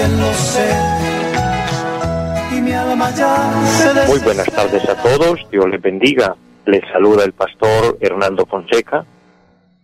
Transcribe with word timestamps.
bien 0.00 0.20
lo 0.20 0.32
sé 0.32 1.00
muy 4.06 4.18
buenas 4.20 4.46
tardes 4.46 4.88
a 4.88 5.02
todos, 5.02 5.48
Dios 5.50 5.68
les 5.68 5.80
bendiga. 5.80 6.36
Les 6.66 6.82
saluda 6.92 7.24
el 7.24 7.32
pastor 7.32 7.96
Hernando 8.00 8.46
Fonseca, 8.46 9.04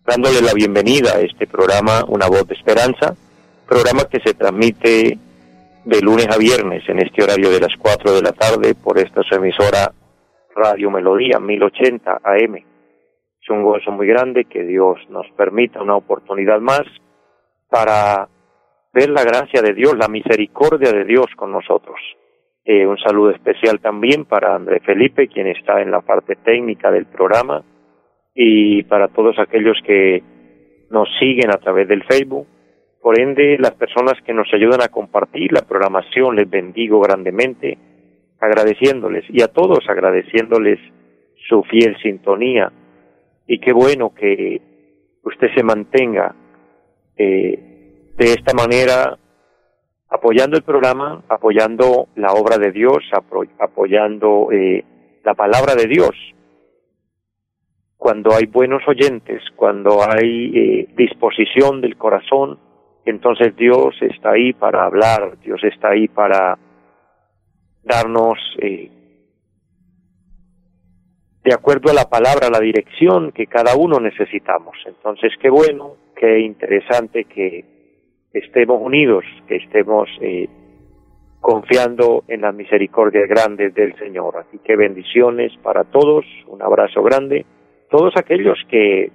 dándole 0.05 0.41
la 0.43 0.53
bienvenida 0.53 1.17
a 1.17 1.21
este 1.21 1.47
programa 1.47 2.05
Una 2.09 2.27
Voz 2.29 2.47
de 2.47 2.55
Esperanza, 2.55 3.15
programa 3.67 4.05
que 4.11 4.21
se 4.21 4.35
transmite 4.35 5.19
de 5.85 6.01
lunes 6.01 6.29
a 6.29 6.39
viernes 6.39 6.89
en 6.89 7.01
este 7.01 7.23
horario 7.23 7.51
de 7.51 7.61
las 7.61 7.75
4 7.79 8.13
de 8.13 8.23
la 8.23 8.33
tarde 8.33 8.75
por 8.75 8.99
esta 8.99 9.23
su 9.23 9.35
emisora 9.35 9.93
Radio 10.55 10.91
Melodía 10.91 11.39
1080 11.39 12.21
AM. 12.23 12.57
Es 12.57 13.51
un 13.51 13.63
gozo 13.63 13.91
muy 13.91 14.07
grande 14.07 14.45
que 14.45 14.65
Dios 14.65 14.99
nos 15.09 15.27
permita 15.37 15.83
una 15.83 15.97
oportunidad 15.97 16.61
más 16.61 16.85
para 17.69 18.29
ver 18.97 19.11
la 19.11 19.25
gracia 19.25 19.61
de 19.61 19.75
Dios, 19.75 19.95
la 19.99 20.09
misericordia 20.09 20.91
de 20.91 21.05
Dios 21.05 21.27
con 21.37 21.53
nosotros. 21.53 22.01
Eh, 22.65 22.87
un 22.87 22.97
saludo 22.97 23.31
especial 23.31 23.79
también 23.79 24.25
para 24.25 24.55
André 24.55 24.81
Felipe, 24.81 25.29
quien 25.29 25.49
está 25.49 25.83
en 25.83 25.91
la 25.91 26.01
parte 26.01 26.35
técnica 26.37 26.91
del 26.91 27.05
programa, 27.05 27.63
y 28.35 28.83
para 28.85 29.09
todos 29.09 29.39
aquellos 29.39 29.77
que 29.85 30.23
nos 30.91 31.09
siguen 31.19 31.51
a 31.51 31.59
través 31.59 31.87
del 31.89 32.05
Facebook. 32.05 32.47
Por 33.03 33.21
ende, 33.21 33.59
las 33.59 33.75
personas 33.75 34.15
que 34.25 34.33
nos 34.33 34.49
ayudan 34.55 34.81
a 34.81 34.89
compartir 34.89 35.53
la 35.53 35.61
programación, 35.69 36.35
les 36.35 36.49
bendigo 36.49 36.99
grandemente, 37.01 37.77
agradeciéndoles, 38.41 39.25
y 39.29 39.43
a 39.43 39.49
todos 39.49 39.81
agradeciéndoles 39.91 40.79
su 41.49 41.63
fiel 41.65 41.99
sintonía. 42.03 42.73
Y 43.47 43.59
qué 43.59 43.75
bueno 43.75 44.15
que 44.15 44.63
usted 45.23 45.49
se 45.55 45.63
mantenga 45.63 46.35
eh, 47.19 47.66
de 48.17 48.33
esta 48.33 48.55
manera 48.55 49.19
apoyando 50.09 50.57
el 50.57 50.63
programa, 50.63 51.23
apoyando 51.29 52.09
la 52.15 52.33
obra 52.33 52.59
de 52.59 52.73
Dios, 52.73 52.99
apoyando 53.59 54.49
eh, 54.53 54.85
la 55.25 55.35
palabra 55.35 55.75
de 55.75 55.87
Dios. 55.87 56.15
Cuando 57.99 58.35
hay 58.35 58.47
buenos 58.47 58.83
oyentes, 58.87 59.43
cuando 59.57 60.01
hay 60.03 60.53
eh, 60.55 60.89
disposición 60.97 61.81
del 61.81 61.97
corazón, 61.97 62.59
entonces 63.05 63.55
Dios 63.57 63.95
está 64.01 64.31
ahí 64.31 64.53
para 64.53 64.85
hablar, 64.85 65.39
Dios 65.41 65.63
está 65.65 65.91
ahí 65.91 66.09
para 66.09 66.59
darnos, 67.83 68.39
eh, 68.61 68.91
de 71.45 71.55
acuerdo 71.55 71.91
a 71.91 71.95
la 71.95 72.09
palabra, 72.09 72.49
la 72.51 72.61
dirección 72.61 73.31
que 73.33 73.47
cada 73.47 73.77
uno 73.77 74.01
necesitamos. 74.01 74.77
Entonces, 74.87 75.33
qué 75.41 75.49
bueno, 75.51 75.95
qué 76.17 76.41
interesante 76.41 77.25
que 77.25 77.76
estemos 78.39 78.81
unidos, 78.81 79.25
que 79.49 79.57
estemos 79.57 80.09
eh, 80.21 80.49
confiando 81.41 82.25
en 82.29 82.41
las 82.43 82.55
misericordias 82.55 83.29
grandes 83.29 83.75
del 83.75 83.97
Señor. 83.99 84.37
Así 84.37 84.59
que 84.65 84.77
bendiciones 84.77 85.53
para 85.63 85.85
todos, 85.85 86.25
un 86.47 86.63
abrazo 86.63 87.03
grande. 87.03 87.47
Todos 87.89 88.15
aquellos 88.17 88.59
que 88.69 89.11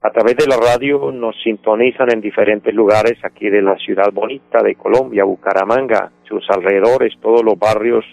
a 0.00 0.10
través 0.10 0.36
de 0.36 0.48
la 0.48 0.56
radio 0.56 1.12
nos 1.12 1.40
sintonizan 1.42 2.10
en 2.10 2.20
diferentes 2.20 2.74
lugares 2.74 3.18
aquí 3.22 3.48
de 3.48 3.62
la 3.62 3.76
ciudad 3.76 4.12
bonita 4.12 4.60
de 4.62 4.74
Colombia, 4.74 5.22
Bucaramanga, 5.22 6.10
sus 6.24 6.44
alrededores, 6.50 7.14
todos 7.20 7.44
los 7.44 7.56
barrios 7.56 8.04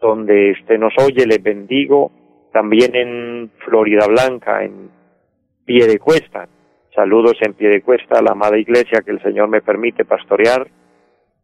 donde 0.00 0.52
usted 0.60 0.78
nos 0.78 0.92
oye, 0.98 1.24
les 1.26 1.42
bendigo. 1.42 2.10
También 2.52 2.96
en 2.96 3.50
Florida 3.64 4.06
Blanca, 4.08 4.64
en 4.64 4.90
Piedecuesta, 5.64 6.48
Saludos 6.94 7.34
en 7.40 7.54
pie 7.54 7.70
de 7.70 7.82
cuesta 7.82 8.18
a 8.18 8.22
la 8.22 8.32
amada 8.32 8.56
iglesia 8.56 9.02
que 9.04 9.10
el 9.10 9.20
Señor 9.20 9.48
me 9.48 9.60
permite 9.60 10.04
pastorear. 10.04 10.68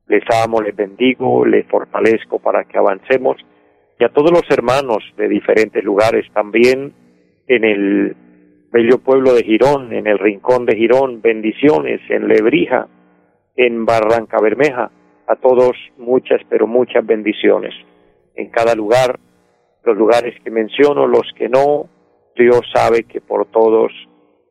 Les 0.06 0.22
amo, 0.44 0.61
les 0.61 0.77
bendigo, 0.77 1.44
les 1.44 1.66
fortalezco 1.66 2.38
para 2.38 2.65
que 2.65 2.78
avancemos. 2.78 3.37
Y 3.99 4.05
a 4.05 4.11
todos 4.11 4.31
los 4.31 4.49
hermanos 4.49 5.03
de 5.16 5.28
diferentes 5.28 5.83
lugares, 5.83 6.25
también 6.33 6.93
en 7.49 7.65
el 7.65 8.16
bello 8.71 8.99
pueblo 8.99 9.34
de 9.34 9.43
Girón, 9.43 9.93
en 9.93 10.06
el 10.06 10.21
rincón 10.21 10.66
de 10.66 10.77
Girón, 10.77 11.21
bendiciones, 11.21 12.00
en 12.09 12.28
Lebrija, 12.28 12.87
en 13.56 13.84
Barranca 13.84 14.38
Bermeja, 14.41 14.93
a 15.27 15.34
todos 15.34 15.77
muchas, 15.99 16.41
pero 16.49 16.69
muchas 16.69 17.05
bendiciones. 17.05 17.75
En 18.37 18.50
cada 18.50 18.77
lugar, 18.77 19.19
los 19.82 19.97
lugares 19.97 20.41
que 20.44 20.50
menciono, 20.50 21.09
los 21.09 21.27
que 21.37 21.49
no, 21.49 21.88
Dios 22.37 22.61
sabe 22.72 23.03
que 23.03 23.21
por 23.21 23.47
todos 23.47 23.93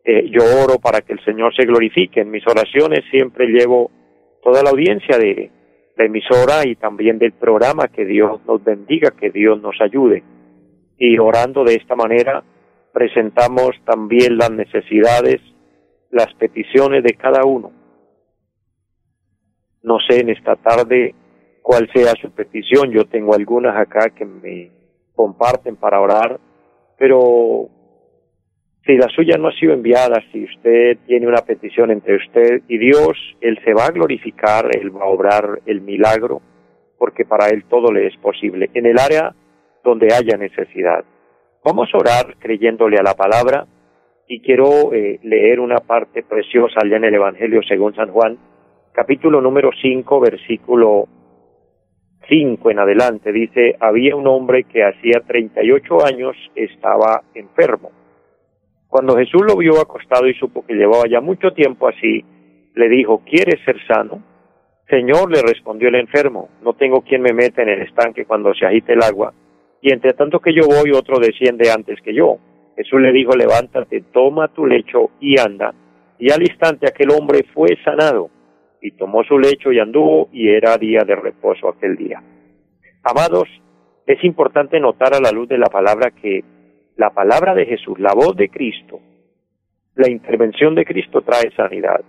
eh, 0.04 0.30
yo 0.30 0.42
oro 0.64 0.80
para 0.80 1.02
que 1.02 1.14
el 1.14 1.24
Señor 1.24 1.56
se 1.56 1.66
glorifique. 1.66 2.22
En 2.22 2.32
mis 2.32 2.46
oraciones 2.48 3.02
siempre 3.12 3.48
llevo 3.48 3.92
toda 4.42 4.64
la 4.64 4.70
audiencia 4.70 5.18
de 5.18 5.52
la 5.96 6.06
emisora 6.06 6.66
y 6.66 6.76
también 6.76 7.20
del 7.20 7.34
programa, 7.34 7.90
que 7.90 8.06
Dios 8.06 8.40
nos 8.46 8.64
bendiga, 8.64 9.12
que 9.12 9.30
Dios 9.30 9.62
nos 9.62 9.76
ayude. 9.82 10.24
Y 10.98 11.18
orando 11.18 11.64
de 11.64 11.76
esta 11.76 11.96
manera, 11.96 12.44
presentamos 12.94 13.72
también 13.86 14.38
las 14.38 14.52
necesidades, 14.52 15.42
las 16.10 16.34
peticiones 16.36 17.04
de 17.04 17.14
cada 17.14 17.46
uno. 17.46 17.72
No 19.84 19.98
sé 20.08 20.22
en 20.22 20.30
esta 20.30 20.56
tarde 20.56 21.16
cuál 21.62 21.90
sea 21.94 22.14
su 22.22 22.32
petición, 22.32 22.92
yo 22.92 23.06
tengo 23.06 23.34
algunas 23.34 23.76
acá 23.78 24.10
que 24.10 24.26
me 24.26 24.72
comparten 25.14 25.76
para 25.76 26.02
orar, 26.02 26.40
pero 26.98 27.70
si 28.86 28.96
la 28.96 29.08
suya 29.10 29.38
no 29.38 29.50
ha 29.50 29.54
sido 29.54 29.74
enviada, 29.74 30.24
si 30.32 30.46
usted 30.46 30.98
tiene 31.06 31.28
una 31.28 31.42
petición 31.42 31.92
entre 31.92 32.16
usted 32.16 32.62
y 32.68 32.78
Dios, 32.78 33.18
Él 33.42 33.60
se 33.64 33.74
va 33.74 33.86
a 33.86 33.92
glorificar, 33.92 34.70
Él 34.76 34.96
va 34.96 35.04
a 35.04 35.10
obrar 35.10 35.60
el 35.66 35.82
milagro, 35.82 36.42
porque 36.98 37.26
para 37.26 37.50
Él 37.50 37.66
todo 37.70 37.92
le 37.92 38.08
es 38.08 38.18
posible, 38.18 38.70
en 38.74 38.86
el 38.86 38.98
área 38.98 39.36
donde 39.84 40.14
haya 40.14 40.38
necesidad. 40.38 41.04
Vamos 41.64 41.90
a 41.94 41.98
orar 41.98 42.36
creyéndole 42.40 42.98
a 42.98 43.04
la 43.04 43.16
palabra 43.16 43.68
y 44.28 44.42
quiero 44.42 44.94
eh, 44.94 45.20
leer 45.24 45.60
una 45.60 45.80
parte 45.80 46.24
preciosa 46.24 46.80
allá 46.82 46.98
en 46.98 47.04
el 47.04 47.16
Evangelio 47.16 47.62
según 47.68 47.94
San 47.96 48.12
Juan, 48.12 48.38
capítulo 48.94 49.42
número 49.42 49.72
5, 49.82 50.20
versículo 50.22 51.08
5 52.30 52.72
en 52.72 52.80
adelante. 52.80 53.34
Dice, 53.34 53.76
había 53.80 54.16
un 54.16 54.28
hombre 54.28 54.64
que 54.64 54.84
hacía 54.84 55.22
38 55.28 56.06
años 56.06 56.36
estaba 56.56 57.24
enfermo 57.34 57.99
cuando 58.90 59.16
Jesús 59.16 59.44
lo 59.48 59.56
vio 59.56 59.80
acostado 59.80 60.28
y 60.28 60.34
supo 60.34 60.66
que 60.66 60.74
llevaba 60.74 61.04
ya 61.08 61.22
mucho 61.22 61.52
tiempo 61.54 61.88
así, 61.88 62.26
le 62.74 62.90
dijo, 62.90 63.22
¿quieres 63.24 63.64
ser 63.64 63.78
sano? 63.88 64.24
Señor, 64.90 65.32
le 65.32 65.44
respondió 65.44 65.90
el 65.90 65.96
enfermo, 65.96 66.50
no 66.64 66.74
tengo 66.74 67.02
quien 67.02 67.22
me 67.22 67.32
meta 67.32 67.62
en 67.62 67.70
el 67.70 67.84
estanque 67.84 68.26
cuando 68.26 68.52
se 68.56 68.66
agite 68.66 68.94
el 68.94 69.04
agua, 69.04 69.32
y 69.80 69.94
entre 69.94 70.14
tanto 70.14 70.40
que 70.40 70.54
yo 70.54 70.64
voy, 70.66 70.92
otro 70.92 71.20
desciende 71.20 71.72
antes 71.72 72.02
que 72.02 72.16
yo. 72.16 72.40
Jesús 72.76 73.00
le 73.00 73.12
dijo, 73.12 73.36
levántate, 73.36 74.02
toma 74.12 74.48
tu 74.48 74.66
lecho 74.66 75.12
y 75.20 75.40
anda. 75.40 75.74
Y 76.18 76.32
al 76.32 76.42
instante 76.42 76.88
aquel 76.88 77.12
hombre 77.12 77.46
fue 77.54 77.78
sanado, 77.84 78.32
y 78.82 78.92
tomó 78.92 79.24
su 79.24 79.38
lecho 79.38 79.72
y 79.72 79.80
anduvo, 79.80 80.30
y 80.34 80.50
era 80.50 80.78
día 80.78 81.04
de 81.06 81.16
reposo 81.16 81.70
aquel 81.70 81.96
día. 81.96 82.24
Amados, 83.04 83.48
es 84.08 84.24
importante 84.24 84.80
notar 84.80 85.14
a 85.14 85.20
la 85.20 85.32
luz 85.32 85.48
de 85.48 85.60
la 85.60 85.68
palabra 85.68 86.10
que 86.10 86.44
la 87.00 87.12
palabra 87.12 87.56
de 87.56 87.66
Jesús, 87.66 87.98
la 87.98 88.14
voz 88.14 88.36
de 88.36 88.50
Cristo, 88.50 89.00
la 89.96 90.10
intervención 90.10 90.76
de 90.76 90.84
Cristo 90.84 91.22
trae 91.22 91.50
sanidad. 91.56 92.02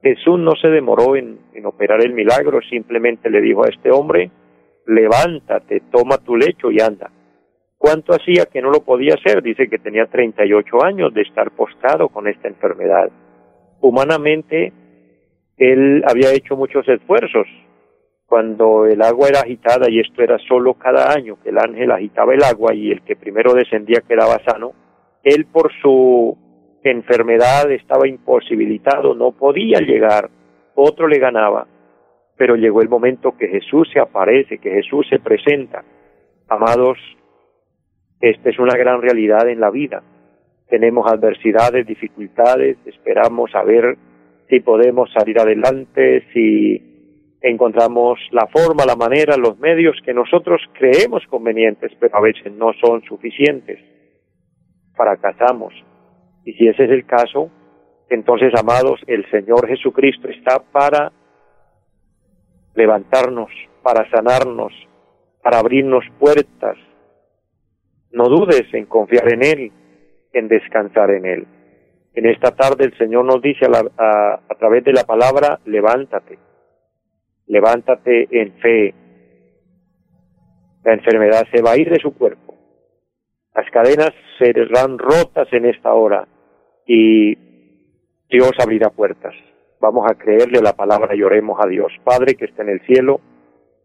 Jesús 0.00 0.38
no 0.38 0.52
se 0.54 0.68
demoró 0.68 1.16
en, 1.16 1.40
operar 1.64 2.00
el 2.02 2.12
milagro, 2.12 2.60
simplemente 2.70 3.30
le 3.30 3.40
dijo 3.40 3.64
a 3.64 3.68
este 3.68 3.90
hombre, 3.90 4.30
levántate, 4.86 5.82
toma 5.90 6.18
tu 6.18 6.36
lecho 6.36 6.70
y 6.70 6.80
anda. 6.80 7.10
¿Cuánto 7.76 8.12
hacía 8.12 8.46
que 8.46 8.62
no 8.62 8.70
lo 8.70 8.84
podía 8.84 9.14
hacer? 9.14 9.42
Dice 9.42 9.68
que 9.68 9.80
tenía 9.80 10.06
38 10.06 10.84
años 10.84 11.12
de 11.12 11.22
estar 11.22 11.50
postado 11.50 12.08
con 12.08 12.28
esta 12.28 12.46
enfermedad. 12.46 13.10
Humanamente, 13.80 14.72
él 15.56 16.04
había 16.06 16.32
hecho 16.32 16.56
muchos 16.56 16.88
esfuerzos, 16.88 17.48
cuando 18.28 18.84
el 18.84 19.00
agua 19.00 19.28
era 19.28 19.40
agitada, 19.40 19.88
y 19.88 20.00
esto 20.00 20.22
era 20.22 20.36
solo 20.46 20.74
cada 20.74 21.12
año 21.12 21.38
que 21.42 21.48
el 21.48 21.58
ángel 21.58 21.90
agitaba 21.90 22.34
el 22.34 22.44
agua 22.44 22.74
y 22.74 22.90
el 22.90 23.00
que 23.00 23.16
primero 23.16 23.54
descendía 23.54 24.02
quedaba 24.06 24.38
sano, 24.44 24.72
él 25.24 25.46
por 25.46 25.72
su 25.80 26.36
enfermedad 26.84 27.70
estaba 27.72 28.06
imposibilitado, 28.06 29.14
no 29.14 29.32
podía 29.32 29.80
llegar, 29.80 30.28
otro 30.74 31.08
le 31.08 31.18
ganaba, 31.18 31.66
pero 32.36 32.54
llegó 32.54 32.82
el 32.82 32.90
momento 32.90 33.34
que 33.34 33.48
Jesús 33.48 33.88
se 33.94 33.98
aparece, 33.98 34.58
que 34.58 34.72
Jesús 34.72 35.06
se 35.08 35.20
presenta. 35.20 35.82
Amados, 36.48 36.98
esta 38.20 38.50
es 38.50 38.58
una 38.58 38.76
gran 38.76 39.00
realidad 39.00 39.48
en 39.48 39.60
la 39.60 39.70
vida. 39.70 40.02
Tenemos 40.68 41.10
adversidades, 41.10 41.86
dificultades, 41.86 42.76
esperamos 42.84 43.54
a 43.54 43.62
ver 43.62 43.96
si 44.50 44.60
podemos 44.60 45.10
salir 45.12 45.40
adelante, 45.40 46.24
si 46.34 46.87
encontramos 47.40 48.18
la 48.32 48.46
forma, 48.46 48.84
la 48.84 48.96
manera, 48.96 49.36
los 49.36 49.58
medios 49.58 49.96
que 50.04 50.12
nosotros 50.12 50.60
creemos 50.72 51.22
convenientes, 51.28 51.92
pero 52.00 52.16
a 52.16 52.20
veces 52.20 52.52
no 52.52 52.72
son 52.80 53.02
suficientes. 53.02 53.78
Fracasamos. 54.94 55.72
Y 56.44 56.52
si 56.54 56.68
ese 56.68 56.84
es 56.84 56.90
el 56.90 57.06
caso, 57.06 57.50
entonces, 58.10 58.52
amados, 58.58 59.00
el 59.06 59.28
Señor 59.30 59.68
Jesucristo 59.68 60.28
está 60.28 60.60
para 60.72 61.12
levantarnos, 62.74 63.50
para 63.82 64.08
sanarnos, 64.10 64.72
para 65.42 65.58
abrirnos 65.58 66.04
puertas. 66.18 66.76
No 68.10 68.24
dudes 68.28 68.72
en 68.72 68.86
confiar 68.86 69.32
en 69.32 69.44
Él, 69.44 69.72
en 70.32 70.48
descansar 70.48 71.10
en 71.10 71.26
Él. 71.26 71.46
En 72.14 72.26
esta 72.26 72.50
tarde 72.52 72.84
el 72.84 72.96
Señor 72.96 73.24
nos 73.24 73.42
dice 73.42 73.66
a, 73.66 74.40
a, 74.48 74.54
través 74.58 74.84
de 74.84 74.92
la 74.92 75.04
palabra, 75.04 75.60
levántate, 75.66 76.38
levántate 77.48 78.28
en 78.30 78.52
fe. 78.60 78.94
La 80.84 80.94
enfermedad 80.94 81.46
se 81.52 81.62
va 81.62 81.72
a 81.72 81.76
ir 81.76 81.90
de 81.90 82.00
su 82.00 82.14
cuerpo. 82.14 82.54
Las 83.54 83.70
cadenas 83.70 84.12
serán 84.38 84.98
rotas 84.98 85.48
en 85.52 85.66
esta 85.66 85.92
hora 85.92 86.28
y 86.86 87.34
Dios 88.30 88.52
abrirá 88.58 88.90
puertas. 88.90 89.34
Vamos 89.80 90.06
a 90.10 90.14
creerle 90.14 90.60
la 90.60 90.74
palabra 90.74 91.14
y 91.14 91.22
oremos 91.22 91.58
a 91.60 91.66
Dios. 91.66 91.92
Padre 92.04 92.34
que 92.34 92.46
está 92.46 92.62
en 92.62 92.70
el 92.70 92.80
cielo, 92.86 93.20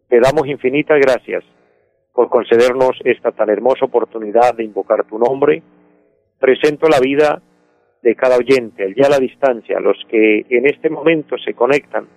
te 0.09 0.19
damos 0.19 0.47
infinitas 0.47 0.99
gracias 0.99 1.43
por 2.13 2.29
concedernos 2.29 2.99
esta 3.03 3.31
tan 3.31 3.49
hermosa 3.49 3.85
oportunidad 3.85 4.55
de 4.55 4.63
invocar 4.63 5.05
tu 5.05 5.17
nombre. 5.17 5.63
Presento 6.39 6.87
la 6.87 6.99
vida 6.99 7.41
de 8.01 8.15
cada 8.15 8.37
oyente, 8.37 8.83
allá 8.83 9.07
a 9.07 9.11
la 9.11 9.19
distancia, 9.19 9.79
los 9.79 9.97
que 10.09 10.45
en 10.49 10.67
este 10.67 10.89
momento 10.89 11.37
se 11.37 11.53
conectan. 11.53 12.07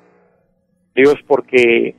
Dios, 0.96 1.16
porque 1.26 1.94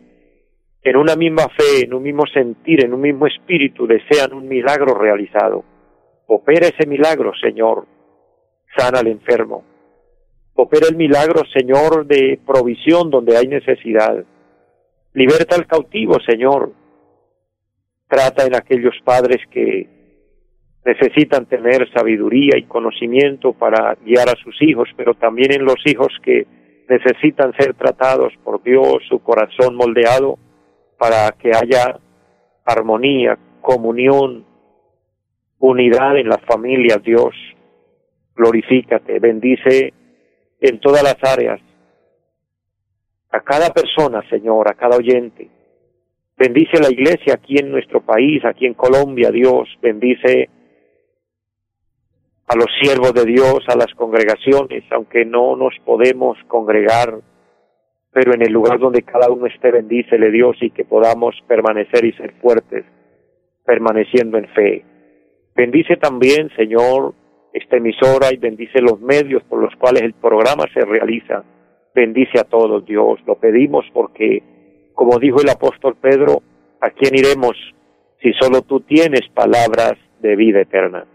en 0.83 0.97
una 0.97 1.15
misma 1.15 1.47
fe, 1.49 1.85
en 1.85 1.93
un 1.93 2.03
mismo 2.03 2.25
sentir, 2.27 2.83
en 2.83 2.93
un 2.93 3.01
mismo 3.01 3.27
espíritu 3.27 3.87
desean 3.87 4.33
un 4.33 4.47
milagro 4.47 4.93
realizado. 4.95 5.63
Opera 6.25 6.67
ese 6.67 6.85
milagro, 6.85 7.31
Señor. 7.41 7.85
Sana 8.75 8.99
al 8.99 9.07
enfermo, 9.07 9.63
Opera 10.59 10.87
el 10.89 10.95
milagro, 10.95 11.43
Señor, 11.55 12.07
de 12.07 12.39
provisión 12.43 13.11
donde 13.11 13.37
hay 13.37 13.45
necesidad. 13.45 14.25
Liberta 15.13 15.55
al 15.55 15.67
cautivo, 15.67 16.17
Señor. 16.19 16.71
Trata 18.07 18.43
en 18.43 18.55
aquellos 18.55 18.95
padres 19.03 19.37
que 19.51 19.87
necesitan 20.83 21.45
tener 21.45 21.87
sabiduría 21.93 22.57
y 22.57 22.63
conocimiento 22.63 23.53
para 23.53 23.95
guiar 24.03 24.29
a 24.29 24.43
sus 24.43 24.59
hijos, 24.63 24.89
pero 24.97 25.13
también 25.13 25.51
en 25.51 25.63
los 25.63 25.77
hijos 25.85 26.07
que 26.23 26.47
necesitan 26.89 27.53
ser 27.53 27.73
tratados 27.73 28.33
por 28.43 28.63
Dios, 28.63 29.03
su 29.09 29.19
corazón 29.19 29.75
moldeado, 29.75 30.37
para 30.97 31.31
que 31.31 31.51
haya 31.55 31.99
armonía, 32.65 33.37
comunión, 33.61 34.45
unidad 35.59 36.17
en 36.17 36.29
las 36.29 36.41
familias, 36.41 37.01
Dios. 37.03 37.33
Glorifícate, 38.35 39.19
bendice 39.19 39.93
en 40.59 40.79
todas 40.79 41.03
las 41.03 41.17
áreas, 41.23 41.59
a 43.31 43.41
cada 43.41 43.69
persona, 43.69 44.21
Señor, 44.29 44.69
a 44.69 44.73
cada 44.73 44.97
oyente. 44.97 45.49
Bendice 46.37 46.79
la 46.79 46.89
iglesia 46.89 47.33
aquí 47.33 47.57
en 47.57 47.71
nuestro 47.71 48.01
país, 48.01 48.43
aquí 48.45 48.65
en 48.65 48.73
Colombia, 48.73 49.31
Dios. 49.31 49.67
Bendice 49.81 50.49
a 52.47 52.55
los 52.55 52.67
siervos 52.81 53.13
de 53.13 53.25
Dios, 53.25 53.59
a 53.67 53.75
las 53.75 53.93
congregaciones, 53.95 54.83
aunque 54.91 55.25
no 55.25 55.57
nos 55.57 55.73
podemos 55.83 56.37
congregar, 56.47 57.19
pero 58.11 58.33
en 58.33 58.41
el 58.41 58.53
lugar 58.53 58.79
donde 58.79 59.03
cada 59.03 59.29
uno 59.29 59.47
esté, 59.47 59.69
bendícele 59.69 60.31
Dios 60.31 60.55
y 60.61 60.71
que 60.71 60.85
podamos 60.85 61.35
permanecer 61.45 62.05
y 62.05 62.13
ser 62.13 62.33
fuertes, 62.41 62.85
permaneciendo 63.65 64.37
en 64.37 64.47
fe. 64.49 64.85
Bendice 65.55 65.97
también, 65.97 66.49
Señor, 66.55 67.13
esta 67.51 67.77
emisora 67.77 68.31
y 68.31 68.37
bendice 68.37 68.79
los 68.79 69.01
medios 69.01 69.43
por 69.43 69.61
los 69.61 69.75
cuales 69.75 70.03
el 70.03 70.13
programa 70.13 70.63
se 70.73 70.85
realiza. 70.85 71.43
Bendice 71.93 72.39
a 72.39 72.45
todos, 72.45 72.85
Dios. 72.85 73.19
Lo 73.25 73.35
pedimos 73.35 73.85
porque, 73.93 74.41
como 74.93 75.19
dijo 75.19 75.41
el 75.41 75.49
apóstol 75.49 75.97
Pedro, 75.99 76.41
¿a 76.79 76.91
quién 76.91 77.15
iremos 77.15 77.57
si 78.21 78.31
solo 78.33 78.61
tú 78.61 78.81
tienes 78.81 79.27
palabras 79.33 79.95
de 80.21 80.35
vida 80.35 80.61
eterna? 80.61 81.05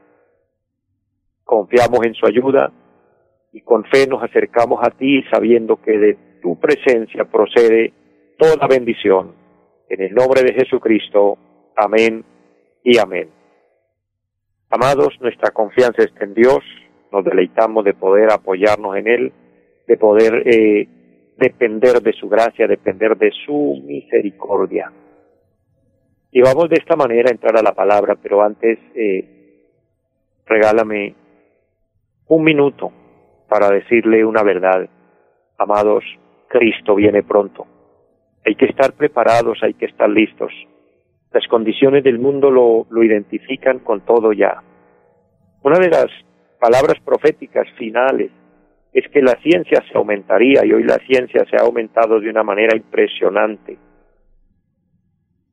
Confiamos 1.52 2.00
en 2.06 2.14
su 2.14 2.25
ayuda 2.25 2.72
y 3.52 3.60
con 3.60 3.84
fe 3.84 4.06
nos 4.06 4.22
acercamos 4.22 4.81
a 4.82 4.88
ti 4.88 5.22
sabiendo 5.31 5.82
que 5.82 5.99
de 5.99 6.16
tu 6.40 6.58
presencia 6.58 7.26
procede 7.26 7.93
toda 8.38 8.66
bendición. 8.66 9.34
En 9.90 10.00
el 10.00 10.14
nombre 10.14 10.44
de 10.44 10.54
Jesucristo. 10.54 11.37
Amén 11.76 12.25
y 12.82 12.96
amén. 12.96 13.28
Amados, 14.70 15.10
nuestra 15.20 15.50
confianza 15.50 16.02
está 16.02 16.25
en 16.25 16.32
Dios, 16.32 16.60
nos 17.12 17.22
deleitamos 17.22 17.84
de 17.84 17.93
poder 17.93 18.32
apoyarnos 18.32 18.96
en 18.96 19.08
Él, 19.08 19.32
de 19.87 19.98
poder 19.98 20.44
eh, 20.46 20.88
depender 21.37 22.00
de 22.00 22.14
su 22.14 22.31
gracia, 22.31 22.66
depender 22.66 23.14
de 23.19 23.31
su 23.44 23.78
misericordia. 23.84 24.90
Y 26.31 26.40
vamos 26.40 26.70
de 26.70 26.76
esta 26.76 26.96
manera 26.96 27.28
a 27.28 27.32
entrar 27.32 27.58
a 27.58 27.62
la 27.62 27.75
palabra, 27.75 28.14
pero 28.14 28.40
antes 28.40 28.78
eh, 28.94 29.28
regálame 30.46 31.20
un 32.34 32.44
minuto 32.44 32.90
para 33.46 33.69
decirle 33.69 34.25
una 34.25 34.43
verdad. 34.43 34.88
Amados, 35.58 36.02
Cristo 36.49 36.94
viene 36.94 37.23
pronto. 37.23 37.67
Hay 38.46 38.55
que 38.55 38.64
estar 38.64 38.94
preparados, 38.94 39.58
hay 39.62 39.75
que 39.75 39.84
estar 39.84 40.08
listos. 40.08 40.50
Las 41.31 41.46
condiciones 41.46 42.02
del 42.05 42.19
mundo 42.19 42.50
lo, 42.50 42.87
lo 42.88 43.02
identifican 43.02 43.81
con 43.81 44.00
todo 44.00 44.32
ya. 44.32 44.62
Una 45.62 45.79
de 45.79 45.90
las 45.90 46.06
palabras 46.58 46.99
proféticas 47.05 47.69
finales 47.76 48.31
es 48.94 49.06
que 49.08 49.20
la 49.20 49.34
ciencia 49.43 49.82
se 49.90 49.99
aumentaría 49.99 50.64
y 50.64 50.73
hoy 50.73 50.84
la 50.84 50.96
ciencia 51.06 51.44
se 51.50 51.56
ha 51.56 51.67
aumentado 51.67 52.19
de 52.19 52.31
una 52.31 52.43
manera 52.43 52.75
impresionante. 52.75 53.76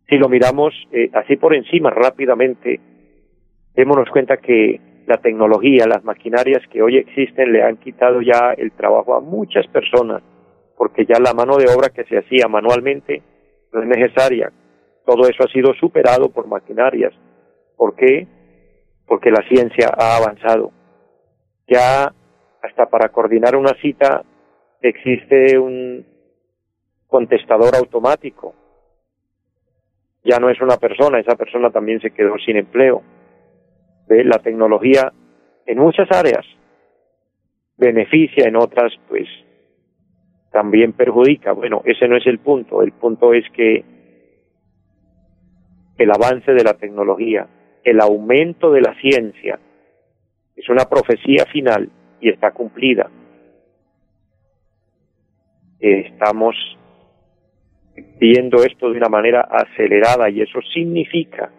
Si 0.08 0.18
lo 0.18 0.30
miramos 0.30 0.74
eh, 0.94 1.10
así 1.14 1.36
por 1.36 1.54
encima 1.54 1.90
rápidamente, 1.90 2.80
démonos 3.76 4.10
cuenta 4.10 4.38
que 4.38 4.89
la 5.10 5.18
tecnología, 5.18 5.88
las 5.88 6.04
maquinarias 6.04 6.62
que 6.72 6.84
hoy 6.84 6.98
existen 6.98 7.52
le 7.52 7.64
han 7.64 7.78
quitado 7.78 8.22
ya 8.22 8.54
el 8.56 8.72
trabajo 8.74 9.16
a 9.16 9.20
muchas 9.20 9.66
personas, 9.68 10.22
porque 10.78 11.04
ya 11.06 11.20
la 11.20 11.34
mano 11.34 11.58
de 11.58 11.66
obra 11.66 11.90
que 11.90 12.04
se 12.04 12.20
hacía 12.20 12.48
manualmente 12.48 13.24
no 13.74 13.82
es 13.82 13.88
necesaria. 13.88 14.52
Todo 15.08 15.28
eso 15.28 15.44
ha 15.44 15.52
sido 15.52 15.74
superado 15.74 16.30
por 16.30 16.48
maquinarias. 16.48 17.12
¿Por 17.76 17.96
qué? 17.96 18.28
Porque 19.08 19.32
la 19.32 19.42
ciencia 19.50 19.90
ha 19.98 20.18
avanzado. 20.18 20.72
Ya 21.68 22.14
hasta 22.62 22.86
para 22.86 23.10
coordinar 23.10 23.56
una 23.56 23.74
cita 23.82 24.24
existe 24.80 25.58
un 25.58 26.06
contestador 27.08 27.76
automático. 27.76 28.54
Ya 30.24 30.38
no 30.38 30.52
es 30.52 30.62
una 30.62 30.78
persona, 30.78 31.20
esa 31.20 31.36
persona 31.36 31.72
también 31.72 32.00
se 32.00 32.12
quedó 32.12 32.38
sin 32.46 32.58
empleo. 32.58 33.02
¿Ve? 34.10 34.24
La 34.24 34.40
tecnología 34.40 35.14
en 35.66 35.78
muchas 35.78 36.12
áreas 36.12 36.46
beneficia, 37.78 38.48
en 38.48 38.58
otras 38.58 38.92
pues 39.08 39.28
también 40.52 40.94
perjudica. 40.94 41.54
Bueno, 41.54 41.82
ese 41.86 42.08
no 42.08 42.18
es 42.18 42.28
el 42.28 42.40
punto. 42.40 42.82
El 42.82 42.92
punto 42.92 43.34
es 43.34 43.46
que 43.52 43.84
el 45.98 46.12
avance 46.12 46.52
de 46.52 46.64
la 46.64 46.74
tecnología, 46.74 47.48
el 47.84 48.02
aumento 48.02 48.72
de 48.72 48.82
la 48.82 48.96
ciencia, 48.96 49.60
es 50.56 50.68
una 50.70 50.86
profecía 50.86 51.46
final 51.46 51.90
y 52.20 52.30
está 52.30 52.52
cumplida. 52.52 53.10
Estamos 55.80 56.56
viendo 58.20 58.64
esto 58.64 58.90
de 58.90 58.98
una 58.98 59.08
manera 59.08 59.42
acelerada 59.42 60.30
y 60.30 60.42
eso 60.42 60.60
significa 60.74 61.52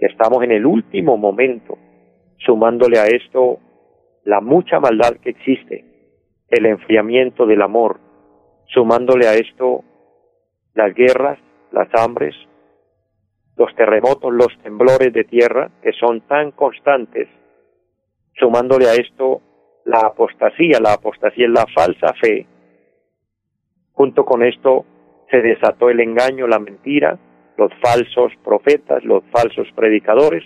que 0.00 0.06
estamos 0.06 0.42
en 0.42 0.50
el 0.50 0.64
último 0.64 1.18
momento, 1.18 1.76
sumándole 2.38 2.98
a 2.98 3.04
esto 3.04 3.58
la 4.24 4.40
mucha 4.40 4.80
maldad 4.80 5.16
que 5.22 5.30
existe, 5.30 5.84
el 6.48 6.64
enfriamiento 6.64 7.44
del 7.44 7.60
amor, 7.60 8.00
sumándole 8.68 9.28
a 9.28 9.34
esto 9.34 9.84
las 10.72 10.94
guerras, 10.94 11.38
las 11.70 11.88
hambres, 11.94 12.34
los 13.56 13.74
terremotos, 13.76 14.32
los 14.32 14.48
temblores 14.62 15.12
de 15.12 15.24
tierra, 15.24 15.70
que 15.82 15.92
son 15.92 16.22
tan 16.22 16.52
constantes, 16.52 17.28
sumándole 18.38 18.86
a 18.88 18.94
esto 18.94 19.42
la 19.84 20.00
apostasía, 20.00 20.80
la 20.80 20.94
apostasía 20.94 21.44
es 21.44 21.52
la 21.52 21.66
falsa 21.74 22.14
fe, 22.14 22.46
Junto 23.92 24.24
con 24.24 24.42
esto 24.42 24.86
se 25.30 25.42
desató 25.42 25.90
el 25.90 26.00
engaño, 26.00 26.46
la 26.46 26.58
mentira, 26.58 27.18
los 27.60 27.70
falsos 27.82 28.32
profetas, 28.42 29.04
los 29.04 29.22
falsos 29.30 29.68
predicadores, 29.76 30.42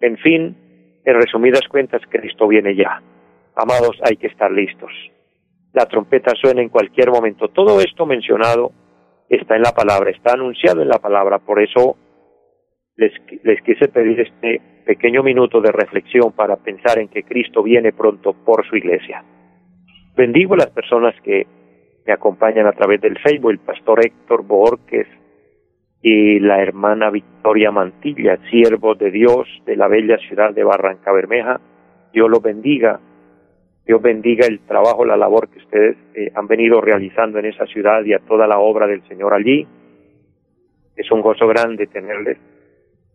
en 0.00 0.18
fin, 0.18 0.56
en 1.04 1.14
resumidas 1.14 1.62
cuentas, 1.68 2.02
Cristo 2.10 2.48
viene 2.48 2.74
ya. 2.74 3.00
Amados, 3.54 3.96
hay 4.02 4.16
que 4.16 4.26
estar 4.26 4.50
listos. 4.50 4.90
La 5.72 5.86
trompeta 5.86 6.32
suena 6.34 6.62
en 6.62 6.68
cualquier 6.68 7.10
momento. 7.10 7.48
Todo 7.48 7.80
esto 7.80 8.04
mencionado 8.04 8.72
está 9.28 9.54
en 9.54 9.62
la 9.62 9.70
palabra, 9.70 10.10
está 10.10 10.32
anunciado 10.32 10.82
en 10.82 10.88
la 10.88 10.98
palabra. 10.98 11.38
Por 11.38 11.62
eso 11.62 11.96
les, 12.96 13.12
quise 13.62 13.86
pedir 13.86 14.20
este 14.20 14.60
pequeño 14.84 15.22
minuto 15.22 15.60
de 15.60 15.70
reflexión 15.70 16.32
para 16.32 16.56
pensar 16.56 16.98
en 16.98 17.08
que 17.08 17.22
Cristo 17.22 17.62
viene 17.62 17.92
pronto 17.92 18.32
por 18.32 18.66
su 18.66 18.76
iglesia. 18.76 19.22
Bendigo 20.16 20.54
a 20.54 20.58
las 20.58 20.70
personas 20.70 21.14
que 21.22 21.46
me 22.04 22.12
acompañan 22.12 22.66
a 22.66 22.72
través 22.72 23.00
del 23.00 23.18
Facebook, 23.20 23.52
el 23.52 23.58
pastor 23.60 24.04
Héctor 24.04 24.44
Borges 24.44 25.06
y 26.08 26.38
la 26.38 26.62
hermana 26.62 27.10
Victoria 27.10 27.72
Mantilla, 27.72 28.38
siervos 28.48 28.96
de 28.96 29.10
Dios 29.10 29.48
de 29.66 29.74
la 29.74 29.88
bella 29.88 30.16
ciudad 30.18 30.54
de 30.54 30.62
Barranca 30.62 31.10
Bermeja. 31.10 31.60
Dios 32.12 32.30
los 32.30 32.40
bendiga, 32.40 33.00
Dios 33.84 34.00
bendiga 34.00 34.46
el 34.46 34.60
trabajo, 34.60 35.04
la 35.04 35.16
labor 35.16 35.48
que 35.48 35.58
ustedes 35.58 35.96
eh, 36.14 36.30
han 36.32 36.46
venido 36.46 36.80
realizando 36.80 37.40
en 37.40 37.46
esa 37.46 37.66
ciudad 37.66 38.04
y 38.04 38.12
a 38.12 38.20
toda 38.20 38.46
la 38.46 38.60
obra 38.60 38.86
del 38.86 39.02
Señor 39.08 39.34
allí. 39.34 39.66
Es 40.94 41.10
un 41.10 41.22
gozo 41.22 41.48
grande 41.48 41.88
tenerles. 41.88 42.38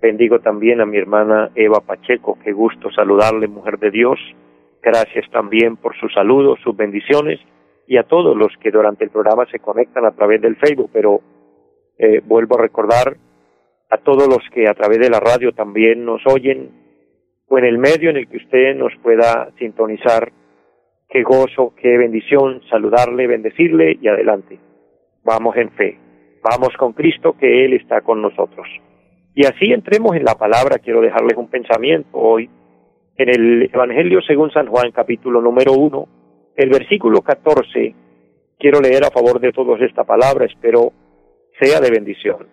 Bendigo 0.01 0.39
también 0.39 0.81
a 0.81 0.85
mi 0.85 0.97
hermana 0.97 1.49
Eva 1.55 1.79
Pacheco, 1.79 2.39
qué 2.43 2.51
gusto 2.51 2.91
saludarle, 2.91 3.47
mujer 3.47 3.79
de 3.79 3.91
Dios. 3.91 4.19
Gracias 4.81 5.31
también 5.31 5.77
por 5.77 5.95
sus 5.95 6.13
saludos, 6.13 6.59
sus 6.61 6.75
bendiciones 6.75 7.39
y 7.87 7.95
a 7.95 8.03
todos 8.03 8.35
los 8.35 8.51
que 8.57 8.69
durante 8.69 9.05
el 9.05 9.11
programa 9.11 9.45
se 9.45 9.59
conectan 9.59 10.03
a 10.03 10.11
través 10.11 10.41
del 10.41 10.57
Facebook, 10.57 10.89
pero 10.91 11.21
eh, 12.03 12.19
vuelvo 12.25 12.57
a 12.57 12.63
recordar 12.63 13.15
a 13.91 13.97
todos 13.97 14.27
los 14.27 14.39
que 14.51 14.67
a 14.67 14.73
través 14.73 14.97
de 14.97 15.09
la 15.11 15.19
radio 15.19 15.51
también 15.51 16.03
nos 16.03 16.21
oyen 16.25 16.71
o 17.47 17.59
en 17.59 17.65
el 17.65 17.77
medio 17.77 18.09
en 18.09 18.17
el 18.17 18.27
que 18.27 18.37
usted 18.37 18.75
nos 18.75 18.91
pueda 19.03 19.51
sintonizar. 19.59 20.31
Qué 21.07 21.21
gozo, 21.21 21.73
qué 21.79 21.97
bendición 21.97 22.61
saludarle, 22.71 23.27
bendecirle 23.27 23.99
y 24.01 24.07
adelante. 24.07 24.57
Vamos 25.23 25.55
en 25.57 25.69
fe. 25.73 25.99
Vamos 26.41 26.69
con 26.79 26.93
Cristo 26.93 27.35
que 27.37 27.65
Él 27.65 27.73
está 27.73 28.01
con 28.01 28.19
nosotros. 28.19 28.67
Y 29.35 29.45
así 29.45 29.71
entremos 29.71 30.15
en 30.15 30.23
la 30.23 30.33
palabra. 30.33 30.79
Quiero 30.79 31.01
dejarles 31.01 31.37
un 31.37 31.49
pensamiento 31.49 32.17
hoy 32.17 32.49
en 33.17 33.29
el 33.29 33.69
Evangelio 33.71 34.21
según 34.25 34.49
San 34.51 34.65
Juan, 34.65 34.91
capítulo 34.91 35.39
número 35.39 35.73
uno, 35.73 36.07
el 36.55 36.69
versículo 36.69 37.21
14, 37.21 37.93
quiero 38.57 38.81
leer 38.81 39.03
a 39.03 39.11
favor 39.11 39.39
de 39.39 39.51
todos 39.51 39.79
esta 39.81 40.03
palabra, 40.03 40.45
espero 40.45 40.91
sea 41.61 41.79
de 41.79 41.91
bendición. 41.91 42.47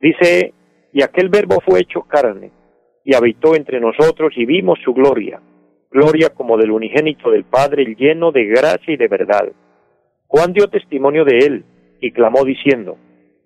Dice, 0.00 0.54
y 0.92 1.02
aquel 1.02 1.28
verbo 1.28 1.58
fue 1.64 1.80
hecho 1.80 2.02
carne, 2.02 2.50
y 3.04 3.14
habitó 3.14 3.54
entre 3.54 3.80
nosotros, 3.80 4.32
y 4.36 4.46
vimos 4.46 4.78
su 4.84 4.94
gloria, 4.94 5.40
gloria 5.90 6.30
como 6.30 6.56
del 6.56 6.70
unigénito 6.70 7.30
del 7.30 7.44
Padre, 7.44 7.94
lleno 7.98 8.32
de 8.32 8.46
gracia 8.46 8.94
y 8.94 8.96
de 8.96 9.08
verdad. 9.08 9.52
Juan 10.26 10.52
dio 10.52 10.68
testimonio 10.68 11.24
de 11.24 11.38
él, 11.38 11.64
y 12.00 12.12
clamó 12.12 12.44
diciendo, 12.44 12.96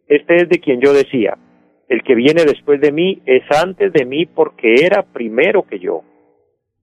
Este 0.06 0.36
es 0.36 0.48
de 0.48 0.60
quien 0.60 0.80
yo 0.80 0.92
decía, 0.92 1.36
el 1.88 2.02
que 2.02 2.14
viene 2.14 2.44
después 2.44 2.80
de 2.80 2.92
mí 2.92 3.20
es 3.26 3.42
antes 3.50 3.92
de 3.92 4.04
mí 4.04 4.26
porque 4.26 4.74
era 4.84 5.02
primero 5.02 5.64
que 5.64 5.78
yo 5.78 6.02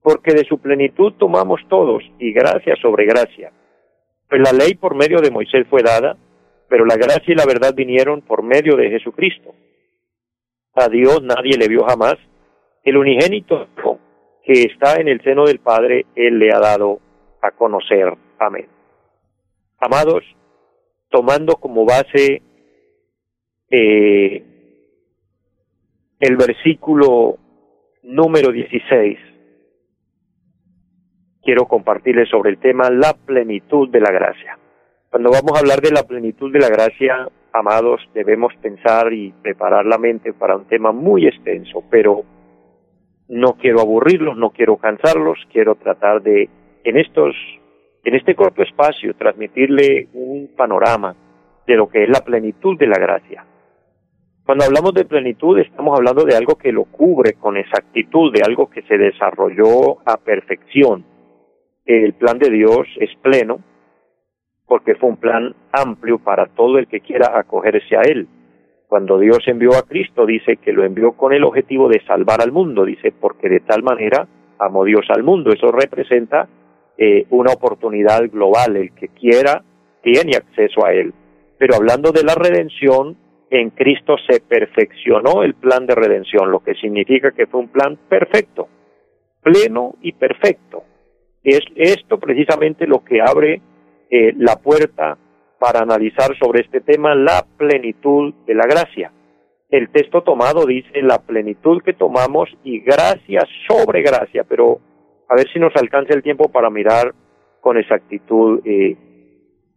porque 0.02 0.34
de 0.34 0.44
su 0.44 0.58
plenitud 0.58 1.12
tomamos 1.18 1.60
todos, 1.68 2.02
y 2.18 2.32
gracia 2.32 2.74
sobre 2.82 3.06
gracia. 3.06 3.52
Pues 4.28 4.40
la 4.40 4.52
ley 4.52 4.74
por 4.74 4.94
medio 4.96 5.20
de 5.20 5.30
Moisés 5.30 5.66
fue 5.70 5.82
dada, 5.82 6.16
pero 6.72 6.86
la 6.86 6.96
gracia 6.96 7.34
y 7.34 7.34
la 7.34 7.44
verdad 7.44 7.74
vinieron 7.74 8.22
por 8.22 8.42
medio 8.42 8.76
de 8.76 8.88
Jesucristo. 8.88 9.54
A 10.72 10.88
Dios 10.88 11.22
nadie 11.22 11.58
le 11.58 11.68
vio 11.68 11.84
jamás. 11.84 12.14
El 12.82 12.96
unigénito 12.96 13.68
que 14.42 14.62
está 14.62 14.98
en 14.98 15.08
el 15.08 15.22
seno 15.22 15.44
del 15.44 15.58
Padre, 15.58 16.06
Él 16.14 16.38
le 16.38 16.50
ha 16.50 16.58
dado 16.58 16.98
a 17.42 17.50
conocer. 17.50 18.14
Amén. 18.38 18.68
Amados, 19.80 20.24
tomando 21.10 21.56
como 21.56 21.84
base 21.84 22.40
eh, 23.68 24.42
el 26.20 26.36
versículo 26.38 27.36
número 28.02 28.50
16, 28.50 29.18
quiero 31.42 31.66
compartirles 31.66 32.30
sobre 32.30 32.48
el 32.48 32.56
tema 32.56 32.88
la 32.88 33.12
plenitud 33.12 33.90
de 33.90 34.00
la 34.00 34.10
gracia. 34.10 34.58
Cuando 35.12 35.30
vamos 35.30 35.52
a 35.54 35.58
hablar 35.58 35.82
de 35.82 35.90
la 35.90 36.04
plenitud 36.04 36.50
de 36.50 36.58
la 36.58 36.70
gracia, 36.70 37.28
amados, 37.52 38.00
debemos 38.14 38.54
pensar 38.62 39.12
y 39.12 39.30
preparar 39.42 39.84
la 39.84 39.98
mente 39.98 40.32
para 40.32 40.56
un 40.56 40.64
tema 40.64 40.90
muy 40.90 41.26
extenso, 41.26 41.84
pero 41.90 42.22
no 43.28 43.58
quiero 43.58 43.82
aburrirlos, 43.82 44.38
no 44.38 44.52
quiero 44.52 44.78
cansarlos, 44.78 45.36
quiero 45.52 45.74
tratar 45.74 46.22
de 46.22 46.48
en 46.82 46.96
estos 46.96 47.36
en 48.04 48.14
este 48.14 48.34
corto 48.34 48.62
espacio 48.62 49.14
transmitirle 49.14 50.08
un 50.14 50.48
panorama 50.56 51.14
de 51.66 51.76
lo 51.76 51.90
que 51.90 52.04
es 52.04 52.08
la 52.08 52.24
plenitud 52.24 52.78
de 52.78 52.86
la 52.86 52.98
gracia. 52.98 53.44
Cuando 54.46 54.64
hablamos 54.64 54.94
de 54.94 55.04
plenitud 55.04 55.58
estamos 55.58 55.94
hablando 55.94 56.24
de 56.24 56.36
algo 56.36 56.54
que 56.54 56.72
lo 56.72 56.84
cubre 56.84 57.34
con 57.34 57.58
exactitud, 57.58 58.32
de 58.32 58.44
algo 58.46 58.70
que 58.70 58.80
se 58.84 58.96
desarrolló 58.96 59.98
a 60.06 60.16
perfección, 60.16 61.04
el 61.84 62.14
plan 62.14 62.38
de 62.38 62.48
Dios 62.48 62.86
es 62.98 63.10
pleno, 63.20 63.60
porque 64.72 64.94
fue 64.94 65.10
un 65.10 65.18
plan 65.18 65.54
amplio 65.70 66.18
para 66.18 66.46
todo 66.46 66.78
el 66.78 66.86
que 66.86 67.00
quiera 67.00 67.38
acogerse 67.38 67.94
a 67.94 68.00
Él. 68.08 68.26
Cuando 68.88 69.18
Dios 69.18 69.40
envió 69.44 69.76
a 69.76 69.82
Cristo, 69.82 70.24
dice 70.24 70.56
que 70.56 70.72
lo 70.72 70.82
envió 70.82 71.12
con 71.12 71.34
el 71.34 71.44
objetivo 71.44 71.90
de 71.90 72.02
salvar 72.06 72.40
al 72.40 72.52
mundo, 72.52 72.86
dice, 72.86 73.12
porque 73.12 73.50
de 73.50 73.60
tal 73.60 73.82
manera 73.82 74.26
amó 74.58 74.86
Dios 74.86 75.04
al 75.10 75.24
mundo. 75.24 75.52
Eso 75.52 75.70
representa 75.72 76.48
eh, 76.96 77.26
una 77.28 77.52
oportunidad 77.52 78.22
global, 78.30 78.78
el 78.78 78.94
que 78.94 79.08
quiera 79.08 79.62
tiene 80.02 80.38
acceso 80.38 80.86
a 80.86 80.94
Él. 80.94 81.12
Pero 81.58 81.74
hablando 81.74 82.10
de 82.10 82.24
la 82.24 82.34
redención, 82.34 83.18
en 83.50 83.68
Cristo 83.68 84.16
se 84.26 84.40
perfeccionó 84.40 85.42
el 85.42 85.52
plan 85.52 85.84
de 85.86 85.94
redención, 85.94 86.50
lo 86.50 86.60
que 86.60 86.76
significa 86.76 87.32
que 87.32 87.46
fue 87.46 87.60
un 87.60 87.68
plan 87.68 87.98
perfecto, 88.08 88.68
pleno 89.42 89.96
y 90.00 90.12
perfecto. 90.12 90.84
Es 91.44 91.60
esto 91.76 92.18
precisamente 92.18 92.86
lo 92.86 93.04
que 93.04 93.20
abre 93.20 93.60
eh, 94.12 94.32
la 94.36 94.56
puerta 94.56 95.16
para 95.58 95.80
analizar 95.80 96.36
sobre 96.38 96.60
este 96.60 96.80
tema 96.80 97.14
la 97.14 97.44
plenitud 97.56 98.32
de 98.46 98.54
la 98.54 98.66
gracia. 98.66 99.12
El 99.70 99.90
texto 99.90 100.22
tomado 100.22 100.66
dice 100.66 101.02
la 101.02 101.18
plenitud 101.18 101.82
que 101.82 101.94
tomamos 101.94 102.48
y 102.62 102.80
gracia 102.80 103.44
sobre 103.66 104.02
gracia, 104.02 104.44
pero 104.44 104.78
a 105.28 105.34
ver 105.34 105.48
si 105.52 105.58
nos 105.58 105.74
alcanza 105.74 106.14
el 106.14 106.22
tiempo 106.22 106.50
para 106.50 106.70
mirar 106.70 107.14
con 107.60 107.78
exactitud 107.78 108.60
eh, 108.64 108.96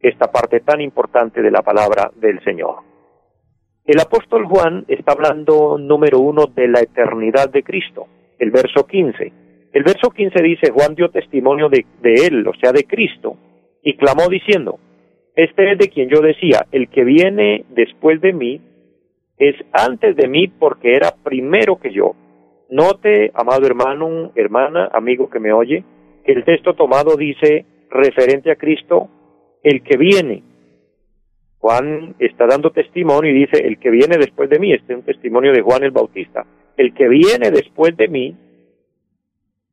esta 0.01 0.31
parte 0.31 0.59
tan 0.59 0.81
importante 0.81 1.41
de 1.41 1.51
la 1.51 1.61
palabra 1.61 2.11
del 2.15 2.43
Señor. 2.43 2.83
El 3.85 3.99
apóstol 3.99 4.45
Juan 4.45 4.85
está 4.87 5.13
hablando, 5.13 5.77
número 5.79 6.19
uno, 6.19 6.47
de 6.47 6.67
la 6.67 6.81
eternidad 6.81 7.49
de 7.49 7.63
Cristo, 7.63 8.07
el 8.37 8.51
verso 8.51 8.85
15 8.85 9.45
el 9.75 9.83
verso 9.83 10.09
15 10.09 10.41
dice, 10.41 10.71
Juan 10.71 10.95
dio 10.95 11.09
testimonio 11.09 11.67
de, 11.67 11.83
él, 12.01 12.47
o 12.47 12.53
sea, 12.53 12.71
de 12.71 12.85
Cristo, 12.85 13.35
y 13.85 13.95
clamó 13.97 14.27
diciendo, 14.29 14.79
este 15.35 15.71
es 15.71 15.77
de 15.77 15.89
quien 15.89 16.09
yo 16.09 16.19
decía, 16.19 16.65
el 16.71 16.89
que 16.89 17.03
viene 17.03 17.65
después 17.69 18.19
de 18.19 18.33
mí 18.33 18.59
es 19.37 19.55
antes 19.71 20.15
de 20.15 20.27
mí 20.27 20.47
porque 20.47 20.95
era 20.95 21.13
primero 21.23 21.77
que 21.79 21.93
yo. 21.93 22.15
Note, 22.69 23.31
amado 23.35 23.67
hermano, 23.67 24.31
hermana, 24.35 24.89
amigo 24.91 25.29
que 25.29 25.39
me 25.39 25.53
oye, 25.53 25.83
que 26.25 26.31
el 26.31 26.43
texto 26.43 26.73
tomado 26.73 27.15
dice, 27.15 27.65
referente 27.91 28.49
a 28.49 28.55
Cristo, 28.55 29.07
el 29.61 29.83
que 29.83 29.97
viene. 29.97 30.41
Juan 31.59 32.15
está 32.17 32.47
dando 32.47 32.71
testimonio 32.71 33.29
y 33.29 33.39
dice, 33.41 33.67
el 33.67 33.77
que 33.77 33.91
viene 33.91 34.17
después 34.17 34.49
de 34.49 34.57
mí, 34.57 34.73
este 34.73 34.93
es 34.93 34.99
un 34.99 35.05
testimonio 35.05 35.51
de 35.51 35.61
Juan 35.61 35.83
el 35.83 35.91
Bautista, 35.91 36.43
el 36.75 36.95
que 36.95 37.07
viene 37.07 37.51
después 37.51 37.95
de 37.97 38.07
mí 38.07 38.35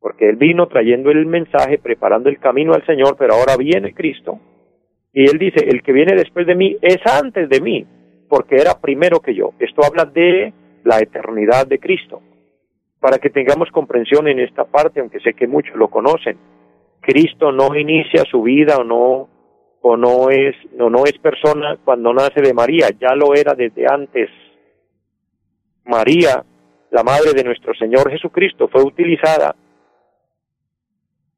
porque 0.03 0.29
él 0.29 0.35
vino 0.35 0.67
trayendo 0.67 1.13
el 1.13 1.27
mensaje, 1.27 1.79
preparando 1.79 2.29
el 2.29 2.41
camino 2.41 2.75
al 2.75 2.85
Señor, 2.85 3.15
pero 3.17 3.35
ahora 3.35 3.57
viene 3.57 3.95
Cristo. 3.95 4.41
Y 5.13 5.31
él 5.31 5.39
dice, 5.39 5.65
el 5.65 5.81
que 5.81 5.93
viene 5.93 6.17
después 6.17 6.45
de 6.45 6.57
mí 6.57 6.77
es 6.83 6.99
antes 7.07 7.49
de 7.49 7.61
mí, 7.61 7.87
porque 8.29 8.57
era 8.57 8.81
primero 8.81 9.21
que 9.21 9.33
yo. 9.33 9.53
Esto 9.61 9.83
habla 9.85 10.05
de 10.05 10.53
la 10.83 10.99
eternidad 10.99 11.69
de 11.69 11.79
Cristo. 11.79 12.21
Para 12.99 13.19
que 13.19 13.31
tengamos 13.31 13.71
comprensión 13.71 14.27
en 14.27 14.41
esta 14.41 14.65
parte, 14.65 14.99
aunque 14.99 15.21
sé 15.21 15.35
que 15.35 15.47
muchos 15.47 15.77
lo 15.77 15.89
conocen, 15.89 16.37
Cristo 17.01 17.53
no 17.53 17.77
inicia 17.77 18.25
su 18.29 18.43
vida 18.43 18.79
o 18.79 18.85
no 18.85 19.29
o 19.85 19.97
no 19.97 20.31
es 20.31 20.55
no, 20.77 20.91
no 20.91 21.05
es 21.05 21.17
persona 21.19 21.77
cuando 21.85 22.13
nace 22.13 22.41
de 22.41 22.55
María, 22.55 22.89
ya 23.01 23.15
lo 23.15 23.35
era 23.35 23.55
desde 23.55 23.87
antes. 23.89 24.31
María, 25.85 26.45
la 26.91 27.03
madre 27.05 27.33
de 27.35 27.45
nuestro 27.45 27.73
Señor 27.75 28.11
Jesucristo, 28.11 28.69
fue 28.69 28.83
utilizada 28.83 29.55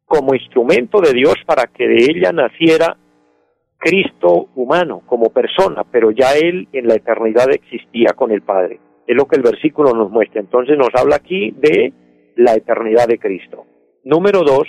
como 0.06 0.34
instrumento 0.34 1.00
de 1.00 1.12
Dios 1.12 1.34
para 1.46 1.66
que 1.66 1.86
de 1.86 2.04
ella 2.04 2.32
naciera 2.32 2.96
Cristo 3.78 4.48
humano, 4.54 5.02
como 5.06 5.30
persona, 5.30 5.84
pero 5.90 6.10
ya 6.10 6.34
Él 6.34 6.68
en 6.72 6.88
la 6.88 6.94
eternidad 6.94 7.50
existía 7.50 8.12
con 8.14 8.30
el 8.30 8.42
Padre. 8.42 8.80
Es 9.06 9.14
lo 9.14 9.26
que 9.26 9.36
el 9.36 9.42
versículo 9.42 9.92
nos 9.92 10.10
muestra. 10.10 10.40
Entonces 10.40 10.78
nos 10.78 10.88
habla 10.94 11.16
aquí 11.16 11.50
de 11.50 11.92
la 12.36 12.54
eternidad 12.54 13.06
de 13.06 13.18
Cristo. 13.18 13.66
Número 14.04 14.40
dos, 14.40 14.66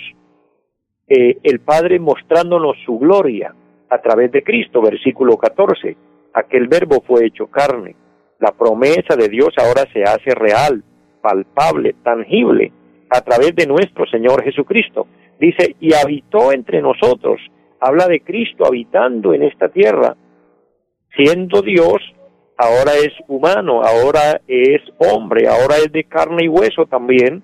eh, 1.08 1.38
el 1.42 1.60
Padre 1.60 1.98
mostrándonos 1.98 2.76
su 2.84 2.98
gloria 2.98 3.54
a 3.88 4.02
través 4.02 4.32
de 4.32 4.42
Cristo, 4.42 4.82
versículo 4.82 5.36
14. 5.36 5.96
Aquel 6.34 6.68
verbo 6.68 7.02
fue 7.06 7.26
hecho 7.26 7.46
carne. 7.46 7.96
La 8.38 8.52
promesa 8.52 9.16
de 9.16 9.28
Dios 9.28 9.48
ahora 9.56 9.90
se 9.92 10.02
hace 10.02 10.34
real, 10.34 10.84
palpable, 11.22 11.94
tangible, 12.02 12.72
a 13.08 13.20
través 13.22 13.54
de 13.56 13.66
nuestro 13.66 14.04
Señor 14.06 14.42
Jesucristo. 14.42 15.06
Dice, 15.38 15.76
y 15.80 15.92
habitó 15.94 16.52
entre 16.52 16.80
nosotros. 16.80 17.40
Habla 17.80 18.08
de 18.08 18.20
Cristo 18.20 18.64
habitando 18.66 19.34
en 19.34 19.42
esta 19.42 19.68
tierra. 19.68 20.16
Siendo 21.14 21.62
Dios, 21.62 21.98
ahora 22.56 22.92
es 22.94 23.12
humano, 23.28 23.82
ahora 23.82 24.40
es 24.46 24.80
hombre, 24.98 25.46
ahora 25.48 25.76
es 25.76 25.92
de 25.92 26.04
carne 26.04 26.44
y 26.44 26.48
hueso 26.48 26.86
también. 26.86 27.42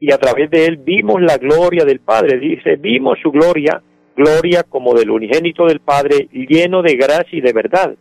Y 0.00 0.12
a 0.12 0.18
través 0.18 0.50
de 0.50 0.66
él 0.66 0.76
vimos 0.78 1.20
la 1.20 1.36
gloria 1.36 1.84
del 1.84 2.00
Padre. 2.00 2.38
Dice, 2.38 2.76
vimos 2.76 3.18
su 3.22 3.30
gloria, 3.30 3.82
gloria 4.16 4.62
como 4.64 4.94
del 4.94 5.10
unigénito 5.10 5.66
del 5.66 5.80
Padre, 5.80 6.28
lleno 6.32 6.82
de 6.82 6.94
gracia 6.94 7.38
y 7.38 7.40
de 7.40 7.52
verdad. 7.52 7.94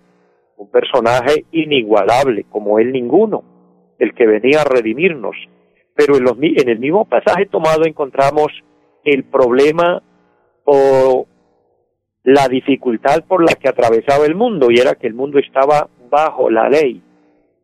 Un 0.58 0.70
personaje 0.70 1.46
inigualable, 1.52 2.46
como 2.50 2.80
él 2.80 2.92
ninguno, 2.92 3.44
el 3.98 4.14
que 4.14 4.28
venía 4.28 4.62
a 4.62 4.66
redimirnos. 4.66 5.36
Pero 5.96 6.18
en, 6.18 6.24
los, 6.24 6.38
en 6.40 6.70
el 6.70 6.80
mismo 6.80 7.06
pasaje 7.06 7.48
tomado 7.48 7.86
encontramos 7.86 8.52
el 9.04 9.24
problema 9.24 10.02
o 10.66 11.28
la 12.24 12.48
dificultad 12.48 13.24
por 13.28 13.44
la 13.44 13.56
que 13.56 13.70
atravesaba 13.70 14.26
el 14.26 14.36
mundo 14.36 14.70
y 14.70 14.80
era 14.80 14.96
que 14.96 15.08
el 15.08 15.14
mundo 15.14 15.40
estaba 15.40 15.90
bajo 16.10 16.50
la 16.50 16.70
ley 16.70 17.02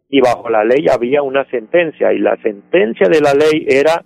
y 0.10 0.22
bajo 0.22 0.50
la 0.50 0.64
ley 0.64 0.86
había 0.90 1.22
una 1.22 1.46
sentencia 1.50 2.14
y 2.14 2.20
la 2.20 2.38
sentencia 2.38 3.08
de 3.10 3.22
la 3.22 3.34
ley 3.34 3.66
era 3.68 4.04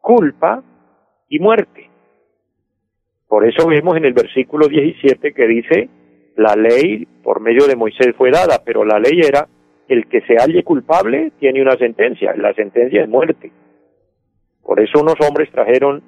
culpa 0.00 0.62
y 1.28 1.38
muerte. 1.38 1.90
Por 3.28 3.46
eso 3.46 3.66
vemos 3.66 3.96
en 3.96 4.04
el 4.04 4.12
versículo 4.12 4.68
17 4.68 5.32
que 5.34 5.46
dice, 5.46 5.88
la 6.36 6.54
ley 6.54 7.06
por 7.22 7.40
medio 7.40 7.66
de 7.66 7.74
Moisés 7.74 8.14
fue 8.16 8.30
dada, 8.30 8.62
pero 8.64 8.84
la 8.84 8.98
ley 8.98 9.20
era, 9.20 9.48
el 9.88 10.06
que 10.06 10.20
se 10.22 10.36
halle 10.36 10.62
culpable 10.62 11.32
tiene 11.38 11.60
una 11.60 11.76
sentencia, 11.76 12.34
la 12.36 12.54
sentencia 12.54 13.02
es 13.02 13.08
muerte. 13.08 13.50
Por 14.62 14.80
eso 14.80 15.00
unos 15.00 15.16
hombres 15.20 15.50
trajeron 15.50 16.02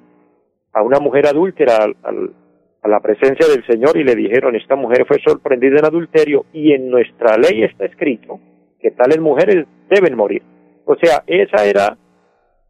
a 0.73 0.81
una 0.81 0.99
mujer 0.99 1.27
adúltera 1.27 1.85
a 2.03 2.87
la 2.87 2.99
presencia 2.99 3.47
del 3.47 3.65
Señor 3.65 3.97
y 3.97 4.03
le 4.03 4.15
dijeron, 4.15 4.55
esta 4.55 4.75
mujer 4.75 5.05
fue 5.07 5.17
sorprendida 5.25 5.79
en 5.79 5.85
adulterio 5.85 6.45
y 6.53 6.73
en 6.73 6.89
nuestra 6.89 7.37
ley 7.37 7.63
está 7.63 7.85
escrito 7.85 8.39
que 8.79 8.91
tales 8.91 9.19
mujeres 9.19 9.65
deben 9.89 10.15
morir. 10.15 10.43
O 10.85 10.95
sea, 10.95 11.23
esa 11.25 11.65
era 11.65 11.97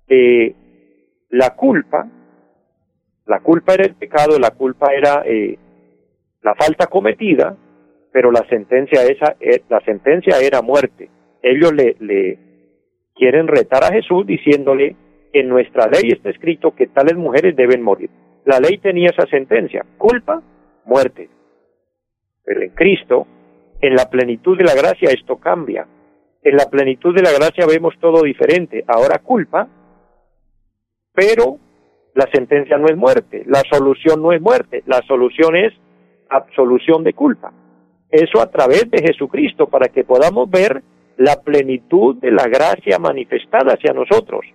eh, 0.07 0.55
la 1.29 1.51
culpa, 1.51 2.09
la 3.25 3.39
culpa 3.41 3.73
era 3.73 3.85
el 3.85 3.95
pecado, 3.95 4.39
la 4.39 4.51
culpa 4.51 4.93
era 4.93 5.23
eh, 5.25 5.57
la 6.41 6.55
falta 6.55 6.87
cometida, 6.87 7.55
pero 8.11 8.31
la 8.31 8.47
sentencia 8.47 9.03
esa, 9.03 9.35
eh, 9.39 9.61
la 9.69 9.81
sentencia 9.81 10.39
era 10.39 10.61
muerte. 10.61 11.09
Ellos 11.41 11.73
le 11.73 12.39
quieren 13.13 13.47
retar 13.47 13.83
a 13.83 13.91
Jesús 13.91 14.25
diciéndole, 14.25 14.95
en 15.33 15.49
nuestra 15.49 15.87
ley 15.87 16.11
está 16.11 16.29
escrito 16.29 16.75
que 16.75 16.87
tales 16.87 17.15
mujeres 17.15 17.55
deben 17.55 17.81
morir. 17.81 18.09
La 18.45 18.59
ley 18.59 18.77
tenía 18.77 19.09
esa 19.09 19.27
sentencia, 19.27 19.85
culpa, 19.97 20.41
muerte. 20.85 21.29
Pero 22.43 22.61
en 22.61 22.69
Cristo, 22.69 23.27
en 23.81 23.95
la 23.95 24.09
plenitud 24.09 24.57
de 24.57 24.63
la 24.63 24.73
gracia, 24.73 25.09
esto 25.11 25.37
cambia. 25.37 25.87
En 26.41 26.55
la 26.55 26.65
plenitud 26.69 27.13
de 27.13 27.23
la 27.23 27.33
gracia 27.33 27.65
vemos 27.65 27.93
todo 27.99 28.23
diferente. 28.23 28.83
Ahora 28.87 29.19
culpa, 29.19 29.67
pero 31.13 31.57
la 32.13 32.27
sentencia 32.31 32.77
no 32.77 32.87
es 32.87 32.95
muerte, 32.95 33.43
la 33.45 33.61
solución 33.69 34.21
no 34.21 34.31
es 34.31 34.41
muerte, 34.41 34.81
la 34.85 35.01
solución 35.07 35.55
es 35.55 35.73
absolución 36.29 37.03
de 37.03 37.13
culpa. 37.13 37.51
Eso 38.09 38.41
a 38.41 38.49
través 38.49 38.89
de 38.89 39.01
Jesucristo, 39.01 39.67
para 39.67 39.89
que 39.89 40.03
podamos 40.03 40.49
ver 40.49 40.81
la 41.17 41.41
plenitud 41.41 42.15
de 42.15 42.31
la 42.31 42.47
gracia 42.47 42.97
manifestada 42.99 43.73
hacia 43.73 43.93
nosotros. 43.93 44.45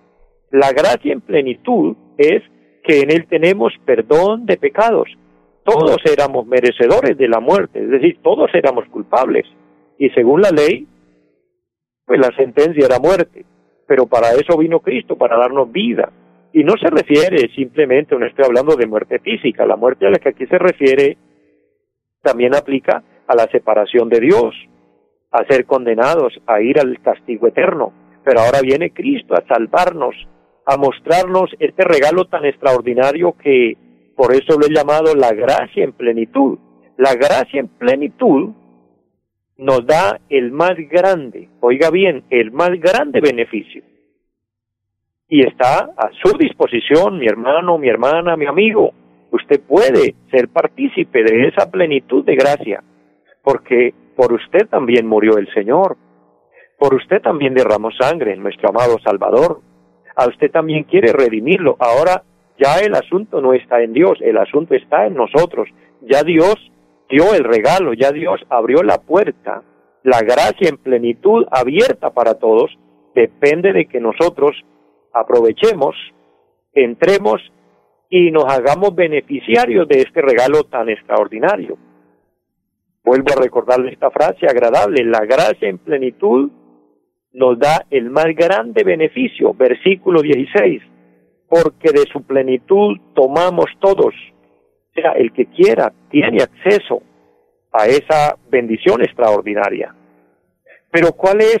La 0.53 0.71
gracia 0.71 1.11
en 1.11 1.21
plenitud 1.21 1.95
es 2.15 2.43
que 2.83 2.99
en 2.99 3.09
Él 3.09 3.25
tenemos 3.27 3.73
perdón 3.85 4.45
de 4.45 4.57
pecados. 4.57 5.09
Todos 5.63 5.97
éramos 6.05 6.45
merecedores 6.45 7.17
de 7.17 7.27
la 7.27 7.39
muerte, 7.39 7.81
es 7.81 7.89
decir, 7.89 8.19
todos 8.21 8.53
éramos 8.53 8.85
culpables. 8.89 9.47
Y 9.97 10.11
según 10.11 10.41
la 10.41 10.51
ley, 10.51 10.87
pues 12.05 12.19
la 12.19 12.29
sentencia 12.37 12.85
era 12.85 12.99
muerte. 12.99 13.45
Pero 13.87 14.05
para 14.05 14.29
eso 14.33 14.55
vino 14.55 14.79
Cristo, 14.81 15.17
para 15.17 15.39
darnos 15.39 15.71
vida. 15.71 16.11
Y 16.53 16.63
no 16.63 16.73
se 16.79 16.91
refiere 16.91 17.49
simplemente, 17.55 18.15
no 18.15 18.27
estoy 18.27 18.45
hablando 18.45 18.75
de 18.75 18.85
muerte 18.85 19.17
física, 19.17 19.65
la 19.65 19.75
muerte 19.75 20.05
a 20.05 20.11
la 20.11 20.19
que 20.19 20.29
aquí 20.29 20.45
se 20.45 20.59
refiere 20.59 21.17
también 22.21 22.53
aplica 22.53 23.01
a 23.25 23.35
la 23.35 23.47
separación 23.47 24.07
de 24.07 24.19
Dios, 24.19 24.53
a 25.31 25.43
ser 25.45 25.65
condenados, 25.65 26.39
a 26.45 26.61
ir 26.61 26.79
al 26.79 27.01
castigo 27.01 27.47
eterno. 27.47 27.91
Pero 28.23 28.41
ahora 28.41 28.61
viene 28.61 28.93
Cristo 28.93 29.33
a 29.33 29.43
salvarnos, 29.47 30.15
a 30.65 30.77
mostrarnos 30.77 31.51
este 31.59 31.83
regalo 31.83 32.25
tan 32.25 32.45
extraordinario 32.45 33.35
que 33.37 33.77
por 34.15 34.33
eso 34.33 34.57
lo 34.57 34.65
he 34.65 34.73
llamado 34.73 35.15
la 35.15 35.31
gracia 35.31 35.83
en 35.83 35.93
plenitud. 35.93 36.59
La 36.97 37.15
gracia 37.15 37.59
en 37.59 37.67
plenitud 37.67 38.51
nos 39.57 39.85
da 39.85 40.19
el 40.29 40.51
más 40.51 40.75
grande, 40.89 41.49
oiga 41.59 41.89
bien, 41.89 42.23
el 42.29 42.51
más 42.51 42.69
grande 42.79 43.21
beneficio. 43.21 43.83
Y 45.27 45.45
está 45.45 45.89
a 45.97 46.09
su 46.21 46.37
disposición, 46.37 47.17
mi 47.17 47.27
hermano, 47.27 47.77
mi 47.77 47.89
hermana, 47.89 48.35
mi 48.35 48.45
amigo. 48.45 48.93
Usted 49.31 49.61
puede 49.61 50.15
ser 50.29 50.49
partícipe 50.49 51.23
de 51.23 51.47
esa 51.47 51.71
plenitud 51.71 52.23
de 52.23 52.35
gracia, 52.35 52.83
porque 53.43 53.93
por 54.15 54.31
usted 54.31 54.67
también 54.69 55.07
murió 55.07 55.37
el 55.37 55.51
Señor, 55.53 55.97
por 56.77 56.93
usted 56.93 57.21
también 57.21 57.53
derramó 57.53 57.89
sangre, 57.91 58.35
nuestro 58.35 58.69
amado 58.69 58.97
Salvador, 59.03 59.61
a 60.15 60.27
usted 60.27 60.51
también 60.51 60.83
quiere 60.83 61.11
redimirlo. 61.11 61.75
Ahora 61.79 62.23
ya 62.57 62.79
el 62.79 62.93
asunto 62.95 63.41
no 63.41 63.53
está 63.53 63.81
en 63.81 63.93
Dios, 63.93 64.19
el 64.21 64.37
asunto 64.37 64.75
está 64.75 65.05
en 65.05 65.15
nosotros. 65.15 65.67
Ya 66.01 66.23
Dios 66.23 66.55
dio 67.09 67.33
el 67.33 67.43
regalo, 67.43 67.93
ya 67.93 68.11
Dios 68.11 68.41
abrió 68.49 68.83
la 68.83 68.99
puerta, 68.99 69.63
la 70.03 70.21
gracia 70.21 70.69
en 70.69 70.77
plenitud 70.77 71.45
abierta 71.51 72.11
para 72.11 72.35
todos, 72.35 72.77
depende 73.15 73.73
de 73.73 73.85
que 73.85 73.99
nosotros 73.99 74.55
aprovechemos, 75.13 75.95
entremos 76.73 77.41
y 78.09 78.31
nos 78.31 78.45
hagamos 78.45 78.95
beneficiarios 78.95 79.87
de 79.87 80.01
este 80.01 80.21
regalo 80.21 80.63
tan 80.63 80.89
extraordinario. 80.89 81.77
Vuelvo 83.03 83.33
a 83.33 83.41
recordarle 83.41 83.91
esta 83.91 84.11
frase 84.11 84.45
agradable, 84.47 85.03
la 85.03 85.25
gracia 85.25 85.67
en 85.67 85.77
plenitud 85.77 86.51
nos 87.33 87.57
da 87.57 87.85
el 87.89 88.09
más 88.09 88.27
grande 88.35 88.83
beneficio, 88.83 89.53
versículo 89.53 90.21
16, 90.21 90.81
porque 91.49 91.91
de 91.91 92.05
su 92.11 92.23
plenitud 92.23 92.97
tomamos 93.13 93.65
todos. 93.79 94.13
O 94.15 94.93
sea, 95.01 95.13
el 95.13 95.33
que 95.33 95.47
quiera 95.47 95.91
tiene 96.09 96.43
acceso 96.43 97.01
a 97.71 97.87
esa 97.87 98.37
bendición 98.49 99.01
extraordinaria. 99.01 99.95
Pero 100.91 101.13
¿cuál 101.13 101.41
es 101.41 101.59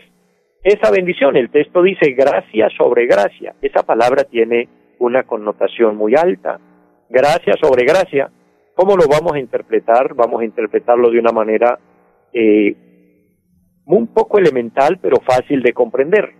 esa 0.63 0.91
bendición? 0.91 1.35
El 1.35 1.49
texto 1.49 1.81
dice 1.81 2.11
gracia 2.11 2.69
sobre 2.77 3.07
gracia. 3.07 3.55
Esa 3.61 3.81
palabra 3.81 4.23
tiene 4.23 4.69
una 4.99 5.23
connotación 5.23 5.97
muy 5.97 6.13
alta. 6.15 6.59
Gracia 7.09 7.55
sobre 7.59 7.83
gracia. 7.83 8.29
¿Cómo 8.75 8.95
lo 8.95 9.07
vamos 9.07 9.33
a 9.33 9.39
interpretar? 9.39 10.13
Vamos 10.13 10.41
a 10.41 10.45
interpretarlo 10.45 11.09
de 11.09 11.19
una 11.19 11.31
manera 11.31 11.79
eh, 12.31 12.75
un 13.85 14.07
poco 14.07 14.37
elemental, 14.37 14.99
pero 15.01 15.17
fácil 15.17 15.61
de 15.61 15.73
comprender. 15.73 16.33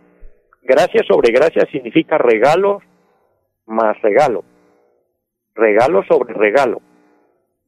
Gracia 0.61 1.01
sobre 1.07 1.31
gracia 1.31 1.67
significa 1.71 2.17
regalo 2.17 2.79
más 3.65 4.01
regalo. 4.01 4.43
Regalo 5.55 6.03
sobre 6.03 6.33
regalo. 6.33 6.81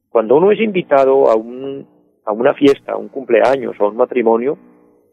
Cuando 0.08 0.36
uno 0.36 0.50
es 0.50 0.60
invitado 0.60 1.30
a, 1.30 1.36
un, 1.36 1.86
a 2.24 2.32
una 2.32 2.54
fiesta, 2.54 2.92
a 2.92 2.96
un 2.96 3.08
cumpleaños 3.08 3.76
o 3.78 3.84
a 3.84 3.88
un 3.88 3.96
matrimonio, 3.96 4.58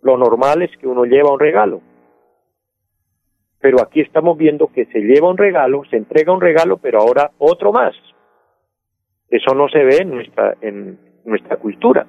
lo 0.01 0.17
normal 0.17 0.61
es 0.61 0.71
que 0.77 0.87
uno 0.87 1.05
lleva 1.05 1.33
un 1.33 1.39
regalo. 1.39 1.81
Pero 3.59 3.81
aquí 3.81 4.01
estamos 4.01 4.37
viendo 4.37 4.67
que 4.67 4.85
se 4.87 4.99
lleva 4.99 5.29
un 5.29 5.37
regalo, 5.37 5.83
se 5.89 5.97
entrega 5.97 6.33
un 6.33 6.41
regalo, 6.41 6.77
pero 6.77 6.99
ahora 6.99 7.31
otro 7.37 7.71
más. 7.71 7.93
Eso 9.29 9.55
no 9.55 9.67
se 9.69 9.83
ve 9.83 9.97
en 10.01 10.09
nuestra, 10.09 10.55
en 10.61 10.99
nuestra 11.25 11.57
cultura. 11.57 12.05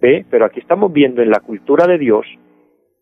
Pero 0.00 0.44
aquí 0.44 0.60
estamos 0.60 0.92
viendo 0.92 1.22
en 1.22 1.30
la 1.30 1.40
cultura 1.40 1.86
de 1.86 1.98
Dios, 1.98 2.26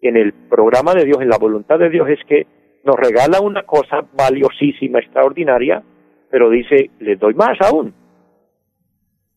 en 0.00 0.16
el 0.16 0.32
programa 0.32 0.94
de 0.94 1.04
Dios, 1.04 1.20
en 1.20 1.28
la 1.28 1.38
voluntad 1.38 1.78
de 1.78 1.90
Dios, 1.90 2.08
es 2.08 2.20
que 2.26 2.46
nos 2.84 2.96
regala 2.96 3.40
una 3.40 3.64
cosa 3.64 4.04
valiosísima, 4.16 5.00
extraordinaria, 5.00 5.82
pero 6.30 6.48
dice, 6.48 6.90
les 7.00 7.18
doy 7.18 7.34
más 7.34 7.60
aún. 7.60 7.92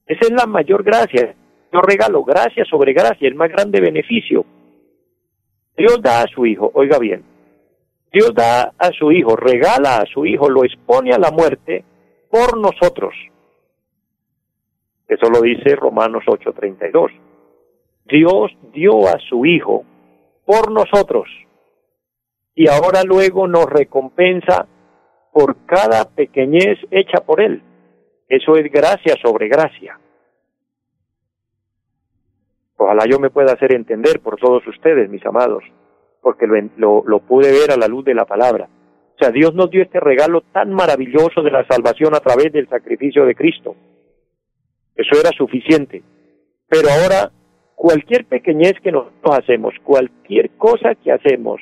Esa 0.06 0.22
es 0.22 0.32
la 0.32 0.46
mayor 0.46 0.84
gracia. 0.84 1.36
Yo 1.72 1.82
regalo 1.82 2.24
gracia 2.24 2.64
sobre 2.66 2.94
gracia, 2.94 3.28
el 3.28 3.36
más 3.36 3.50
grande 3.50 3.82
beneficio. 3.82 4.46
Dios 5.78 6.02
da 6.02 6.24
a 6.24 6.28
su 6.28 6.46
hijo, 6.46 6.72
oiga 6.74 6.98
bien, 6.98 7.24
Dios 8.12 8.34
da 8.34 8.74
a 8.78 8.92
su 8.92 9.12
hijo, 9.12 9.36
regala 9.36 9.98
a 9.98 10.06
su 10.06 10.26
hijo, 10.26 10.50
lo 10.50 10.64
expone 10.64 11.14
a 11.14 11.20
la 11.20 11.32
muerte 11.32 11.84
por 12.30 12.58
nosotros. 12.58 13.14
Eso 15.08 15.30
lo 15.30 15.42
dice 15.42 15.76
Romanos 15.76 16.24
8:32. 16.26 17.29
Dios 18.10 18.52
dio 18.74 19.08
a 19.08 19.18
su 19.30 19.46
hijo 19.46 19.84
por 20.46 20.72
nosotros 20.72 21.28
y 22.56 22.68
ahora 22.68 23.04
luego 23.04 23.48
nos 23.48 23.66
recompensa 23.68 24.68
por 25.32 25.66
cada 25.66 26.10
pequeñez 26.10 26.78
hecha 26.92 27.22
por 27.26 27.40
él. 27.40 27.62
Eso 28.28 28.56
es 28.56 28.72
gracia 28.72 29.16
sobre 29.24 29.48
gracia. 29.48 30.00
Ojalá 32.78 33.06
yo 33.10 33.20
me 33.20 33.30
pueda 33.30 33.54
hacer 33.54 33.74
entender 33.74 34.20
por 34.22 34.38
todos 34.38 34.66
ustedes, 34.68 35.10
mis 35.10 35.26
amados, 35.26 35.64
porque 36.22 36.48
lo, 36.48 37.04
lo, 37.06 37.20
pude 37.20 37.52
ver 37.52 37.72
a 37.72 37.78
la 37.78 37.88
luz 37.88 38.06
de 38.06 38.14
la 38.14 38.26
palabra. 38.26 38.68
O 39.16 39.18
sea, 39.18 39.32
Dios 39.32 39.54
nos 39.54 39.70
dio 39.70 39.82
este 39.82 40.00
regalo 40.00 40.42
tan 40.54 40.74
maravilloso 40.74 41.42
de 41.42 41.52
la 41.52 41.66
salvación 41.68 42.16
a 42.16 42.20
través 42.20 42.52
del 42.54 42.70
sacrificio 42.70 43.26
de 43.26 43.36
Cristo. 43.36 43.76
Eso 44.96 45.20
era 45.20 45.30
suficiente. 45.38 46.04
Pero 46.68 46.88
ahora, 46.90 47.32
cualquier 47.80 48.26
pequeñez 48.26 48.74
que 48.84 48.92
nosotros 48.92 49.40
hacemos, 49.40 49.74
cualquier 49.86 50.50
cosa 50.58 50.96
que 50.96 51.14
hacemos 51.14 51.62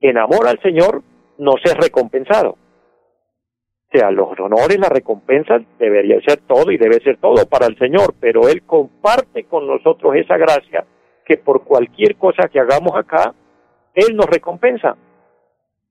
en 0.00 0.16
amor 0.16 0.48
al 0.48 0.58
Señor, 0.62 1.02
nos 1.36 1.60
es 1.62 1.76
recompensado. 1.76 2.52
O 2.52 3.92
sea, 3.92 4.10
los 4.10 4.40
honores, 4.40 4.78
las 4.80 4.88
recompensas 4.88 5.60
debería 5.78 6.18
ser 6.26 6.38
todo 6.46 6.70
y 6.70 6.78
debe 6.78 6.98
ser 7.00 7.18
todo 7.18 7.44
para 7.46 7.66
el 7.66 7.76
Señor, 7.76 8.14
pero 8.18 8.48
Él 8.48 8.62
comparte 8.62 9.44
con 9.44 9.66
nosotros 9.66 10.14
esa 10.16 10.38
gracia 10.38 10.86
que 11.26 11.36
por 11.36 11.62
cualquier 11.64 12.16
cosa 12.16 12.48
que 12.48 12.58
hagamos 12.58 12.96
acá, 12.96 13.34
Él 13.92 14.16
nos 14.16 14.26
recompensa. 14.30 14.96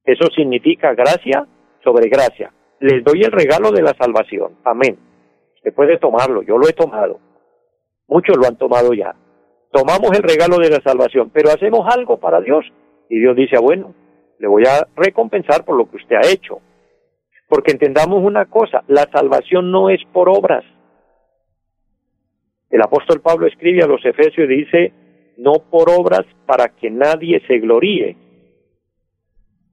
Eso 0.04 0.26
significa 0.36 0.96
gracia 0.96 1.46
sobre 1.84 2.10
gracia. 2.10 2.52
Les 2.80 3.04
doy 3.04 3.22
el 3.22 3.32
regalo 3.32 3.70
de 3.72 3.84
la 3.84 3.94
salvación. 3.94 4.58
Amén. 4.64 4.98
Usted 5.58 5.76
puede 5.76 6.00
tomarlo, 6.00 6.42
yo 6.42 6.58
lo 6.58 6.68
he 6.68 6.74
tomado. 6.74 7.20
Muchos 8.08 8.36
lo 8.36 8.48
han 8.48 8.58
tomado 8.58 8.94
ya. 8.94 9.14
Tomamos 9.72 10.12
el 10.18 10.24
regalo 10.24 10.58
de 10.58 10.70
la 10.70 10.82
salvación, 10.82 11.30
pero 11.32 11.50
hacemos 11.50 11.88
algo 11.94 12.20
para 12.20 12.42
Dios. 12.42 12.66
Y 13.10 13.20
Dios 13.20 13.36
dice, 13.36 13.56
ah, 13.58 13.62
bueno, 13.62 13.94
le 14.40 14.48
voy 14.48 14.64
a 14.66 14.88
recompensar 14.96 15.66
por 15.66 15.78
lo 15.78 15.90
que 15.90 15.98
usted 15.98 16.16
ha 16.16 16.32
hecho. 16.32 16.60
Porque 17.48 17.72
entendamos 17.72 18.24
una 18.24 18.46
cosa, 18.46 18.84
la 18.88 19.08
salvación 19.12 19.72
no 19.72 19.90
es 19.90 20.00
por 20.12 20.30
obras. 20.30 20.64
El 22.70 22.82
apóstol 22.82 23.22
Pablo 23.22 23.48
escribe 23.48 23.84
a 23.84 23.88
los 23.88 24.04
Efesios 24.06 24.50
y 24.50 24.56
dice, 24.56 24.94
no 25.38 25.54
por 25.70 25.90
obras 25.90 26.26
para 26.46 26.70
que 26.70 26.90
nadie 26.92 27.42
se 27.48 27.58
gloríe. 27.60 28.16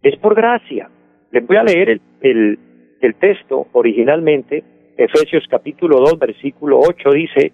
Es 0.02 0.18
por 0.18 0.34
gracia. 0.34 0.90
Les 1.30 1.46
voy 1.46 1.56
a 1.56 1.64
leer 1.64 2.00
el, 2.20 2.58
el, 3.00 3.14
texto 3.16 3.66
originalmente. 3.72 4.64
Efesios 4.96 5.44
capítulo 5.50 5.98
2, 5.98 6.18
versículo 6.18 6.80
8 6.80 7.10
dice, 7.10 7.52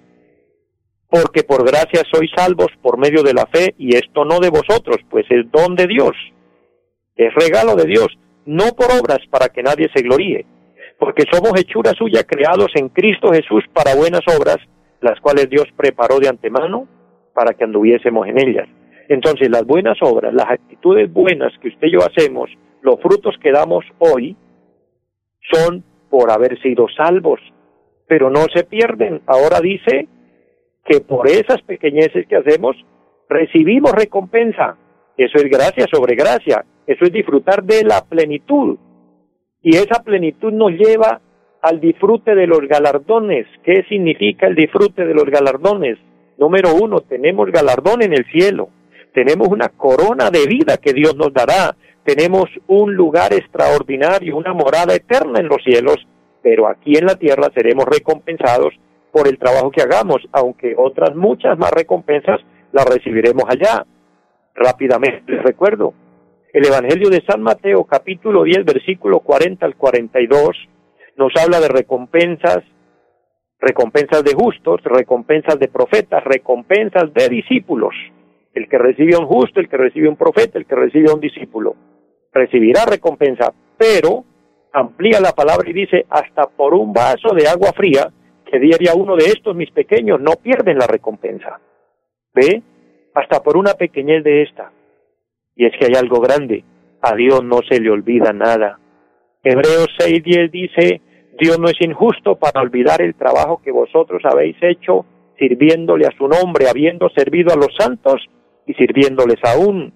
porque 1.12 1.42
por 1.42 1.62
gracia 1.62 2.00
sois 2.10 2.30
salvos 2.34 2.68
por 2.80 2.96
medio 2.96 3.22
de 3.22 3.34
la 3.34 3.44
fe, 3.44 3.74
y 3.76 3.94
esto 3.94 4.24
no 4.24 4.40
de 4.40 4.48
vosotros, 4.48 4.96
pues 5.10 5.26
es 5.28 5.44
don 5.52 5.76
de 5.76 5.86
Dios. 5.86 6.16
Es 7.14 7.34
regalo 7.34 7.76
de 7.76 7.84
Dios, 7.84 8.08
no 8.46 8.68
por 8.74 8.86
obras 8.98 9.18
para 9.28 9.50
que 9.50 9.62
nadie 9.62 9.90
se 9.94 10.00
gloríe, 10.00 10.46
porque 10.98 11.24
somos 11.30 11.52
hechura 11.60 11.92
suya 11.92 12.24
creados 12.24 12.72
en 12.76 12.88
Cristo 12.88 13.30
Jesús 13.30 13.62
para 13.74 13.94
buenas 13.94 14.22
obras, 14.26 14.56
las 15.02 15.20
cuales 15.20 15.50
Dios 15.50 15.66
preparó 15.76 16.18
de 16.18 16.28
antemano 16.28 16.88
para 17.34 17.52
que 17.52 17.64
anduviésemos 17.64 18.26
en 18.26 18.40
ellas. 18.40 18.68
Entonces 19.10 19.50
las 19.50 19.66
buenas 19.66 19.98
obras, 20.00 20.32
las 20.32 20.48
actitudes 20.48 21.12
buenas 21.12 21.52
que 21.60 21.68
usted 21.68 21.88
y 21.88 21.92
yo 21.92 21.98
hacemos, 21.98 22.48
los 22.80 22.98
frutos 23.02 23.36
que 23.42 23.52
damos 23.52 23.84
hoy, 23.98 24.34
son 25.52 25.84
por 26.08 26.30
haber 26.30 26.58
sido 26.62 26.86
salvos, 26.88 27.40
pero 28.08 28.30
no 28.30 28.46
se 28.54 28.64
pierden. 28.64 29.20
Ahora 29.26 29.60
dice 29.60 30.08
que 30.84 31.00
por 31.00 31.28
esas 31.28 31.62
pequeñeces 31.62 32.26
que 32.26 32.36
hacemos, 32.36 32.76
recibimos 33.28 33.92
recompensa. 33.92 34.76
Eso 35.16 35.38
es 35.38 35.44
gracia 35.44 35.86
sobre 35.92 36.14
gracia. 36.14 36.64
Eso 36.86 37.04
es 37.04 37.12
disfrutar 37.12 37.62
de 37.62 37.84
la 37.84 38.04
plenitud. 38.04 38.78
Y 39.62 39.76
esa 39.76 40.02
plenitud 40.02 40.52
nos 40.52 40.72
lleva 40.72 41.20
al 41.60 41.80
disfrute 41.80 42.34
de 42.34 42.46
los 42.46 42.60
galardones. 42.62 43.46
¿Qué 43.62 43.84
significa 43.88 44.48
el 44.48 44.56
disfrute 44.56 45.06
de 45.06 45.14
los 45.14 45.24
galardones? 45.26 45.98
Número 46.38 46.74
uno, 46.74 47.00
tenemos 47.00 47.50
galardón 47.52 48.02
en 48.02 48.12
el 48.12 48.24
cielo. 48.32 48.70
Tenemos 49.14 49.48
una 49.48 49.68
corona 49.68 50.30
de 50.30 50.46
vida 50.46 50.78
que 50.78 50.92
Dios 50.92 51.14
nos 51.14 51.32
dará. 51.32 51.76
Tenemos 52.04 52.46
un 52.66 52.96
lugar 52.96 53.32
extraordinario, 53.32 54.36
una 54.36 54.52
morada 54.52 54.94
eterna 54.94 55.38
en 55.38 55.46
los 55.46 55.62
cielos. 55.62 55.98
Pero 56.42 56.66
aquí 56.66 56.96
en 56.96 57.06
la 57.06 57.14
tierra 57.14 57.48
seremos 57.54 57.84
recompensados 57.84 58.74
por 59.12 59.28
el 59.28 59.38
trabajo 59.38 59.70
que 59.70 59.82
hagamos, 59.82 60.22
aunque 60.32 60.74
otras 60.76 61.14
muchas 61.14 61.58
más 61.58 61.70
recompensas 61.70 62.40
las 62.72 62.86
recibiremos 62.86 63.44
allá. 63.46 63.84
Rápidamente 64.54 65.30
les 65.32 65.42
recuerdo, 65.42 65.94
el 66.52 66.66
Evangelio 66.66 67.08
de 67.10 67.22
San 67.26 67.42
Mateo 67.42 67.84
capítulo 67.84 68.44
10 68.44 68.64
versículo 68.64 69.20
40 69.20 69.64
al 69.64 69.76
42 69.76 70.50
nos 71.16 71.32
habla 71.42 71.60
de 71.60 71.68
recompensas, 71.68 72.58
recompensas 73.60 74.24
de 74.24 74.34
justos, 74.34 74.80
recompensas 74.84 75.58
de 75.58 75.68
profetas, 75.68 76.24
recompensas 76.24 77.12
de 77.14 77.28
discípulos. 77.28 77.94
El 78.54 78.68
que 78.68 78.78
recibe 78.78 79.14
a 79.14 79.18
un 79.18 79.26
justo, 79.26 79.60
el 79.60 79.68
que 79.68 79.76
recibe 79.76 80.08
a 80.08 80.10
un 80.10 80.16
profeta, 80.16 80.58
el 80.58 80.66
que 80.66 80.74
recibe 80.74 81.10
a 81.10 81.14
un 81.14 81.20
discípulo, 81.20 81.74
recibirá 82.32 82.84
recompensa, 82.84 83.52
pero 83.78 84.24
amplía 84.72 85.20
la 85.20 85.32
palabra 85.32 85.68
y 85.68 85.72
dice, 85.72 86.06
hasta 86.08 86.44
por 86.48 86.74
un 86.74 86.92
vaso 86.92 87.34
de 87.34 87.46
agua 87.46 87.72
fría 87.74 88.10
que 88.52 88.60
diría 88.60 88.92
uno 88.94 89.16
de 89.16 89.24
estos 89.24 89.56
mis 89.56 89.70
pequeños, 89.70 90.20
no 90.20 90.32
pierden 90.32 90.76
la 90.76 90.86
recompensa. 90.86 91.58
¿Ve? 92.34 92.62
Hasta 93.14 93.42
por 93.42 93.56
una 93.56 93.72
pequeñez 93.72 94.22
de 94.22 94.42
esta. 94.42 94.70
Y 95.56 95.64
es 95.64 95.72
que 95.78 95.86
hay 95.86 95.94
algo 95.94 96.20
grande. 96.20 96.62
A 97.00 97.14
Dios 97.16 97.42
no 97.42 97.60
se 97.66 97.80
le 97.80 97.90
olvida 97.90 98.34
nada. 98.34 98.78
Hebreos 99.42 99.88
6.10 99.98 100.50
dice, 100.50 101.00
Dios 101.40 101.58
no 101.58 101.68
es 101.68 101.80
injusto 101.80 102.36
para 102.36 102.60
olvidar 102.60 103.00
el 103.00 103.14
trabajo 103.14 103.62
que 103.64 103.72
vosotros 103.72 104.22
habéis 104.24 104.56
hecho 104.60 105.06
sirviéndole 105.38 106.06
a 106.06 106.16
su 106.18 106.28
nombre, 106.28 106.68
habiendo 106.68 107.08
servido 107.08 107.54
a 107.54 107.56
los 107.56 107.74
santos 107.78 108.20
y 108.66 108.74
sirviéndoles 108.74 109.38
aún. 109.44 109.94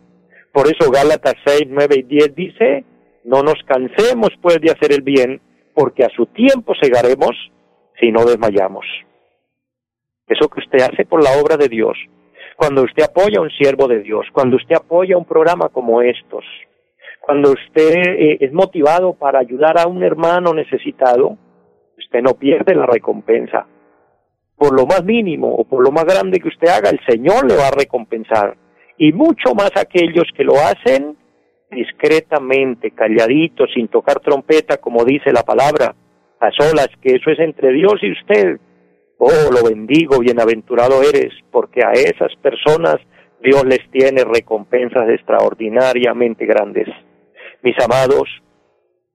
Por 0.51 0.67
eso 0.67 0.91
Gálatas 0.91 1.35
6, 1.45 1.67
9 1.69 1.95
y 1.99 2.03
10 2.05 2.35
dice, 2.35 2.85
no 3.25 3.43
nos 3.43 3.63
cansemos 3.67 4.31
pues 4.41 4.63
de 4.63 4.71
hacer 4.71 4.93
el 4.93 5.03
bien, 5.03 5.43
porque 5.75 6.05
a 6.05 6.09
su 6.09 6.25
tiempo 6.25 6.73
segaremos 6.81 7.37
si 8.01 8.11
no 8.11 8.25
desmayamos. 8.25 8.85
Eso 10.27 10.49
que 10.49 10.61
usted 10.61 10.83
hace 10.83 11.05
por 11.05 11.23
la 11.23 11.41
obra 11.41 11.57
de 11.57 11.69
Dios, 11.69 11.97
cuando 12.57 12.83
usted 12.83 13.05
apoya 13.05 13.39
a 13.39 13.43
un 13.43 13.51
siervo 13.51 13.87
de 13.87 14.01
Dios, 14.01 14.27
cuando 14.33 14.57
usted 14.57 14.75
apoya 14.75 15.17
un 15.17 15.25
programa 15.25 15.69
como 15.69 16.03
estos, 16.03 16.45
cuando 17.21 17.53
usted 17.53 17.95
eh, 17.95 18.39
es 18.41 18.53
motivado 18.53 19.15
para 19.15 19.41
ayudar 19.41 19.79
a 19.79 19.87
un 19.87 20.03
hermano 20.03 20.53
necesitado, 20.55 21.37
usted 21.99 22.23
no 22.23 22.35
pierde 22.35 22.75
la 22.75 22.87
recompensa. 22.87 23.67
Por 24.57 24.75
lo 24.75 24.87
más 24.87 25.05
mínimo 25.05 25.55
o 25.55 25.65
por 25.65 25.85
lo 25.85 25.91
más 25.91 26.05
grande 26.05 26.41
que 26.41 26.49
usted 26.49 26.69
haga, 26.69 26.91
el 26.91 27.01
Señor 27.07 27.47
le 27.49 27.57
va 27.57 27.69
a 27.69 27.77
recompensar. 27.77 28.57
Y 28.97 29.13
mucho 29.13 29.55
más 29.55 29.71
aquellos 29.77 30.25
que 30.35 30.45
lo 30.45 30.55
hacen 30.55 31.17
discretamente, 31.71 32.93
calladitos, 32.93 33.71
sin 33.75 33.89
tocar 33.89 34.21
trompeta, 34.21 34.79
como 34.79 35.05
dice 35.05 35.33
la 35.33 35.43
palabra, 35.43 35.95
a 36.41 36.51
solas, 36.51 36.89
que 37.03 37.17
eso 37.17 37.31
es 37.31 37.39
entre 37.39 37.73
Dios 37.73 37.95
y 38.03 38.13
usted, 38.13 38.59
Oh, 39.19 39.51
lo 39.51 39.67
bendigo, 39.67 40.19
bienaventurado 40.19 41.01
eres, 41.03 41.33
porque 41.51 41.81
a 41.83 41.93
esas 41.93 42.35
personas 42.43 42.97
Dios 43.43 43.65
les 43.65 43.91
tiene 43.91 44.25
recompensas 44.25 45.09
extraordinariamente 45.09 46.45
grandes. 46.45 46.89
Mis 47.63 47.77
amados, 47.83 48.29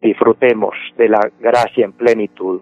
disfrutemos 0.02 0.74
de 0.98 1.08
la 1.08 1.32
gracia 1.40 1.86
en 1.86 1.94
plenitud. 1.94 2.62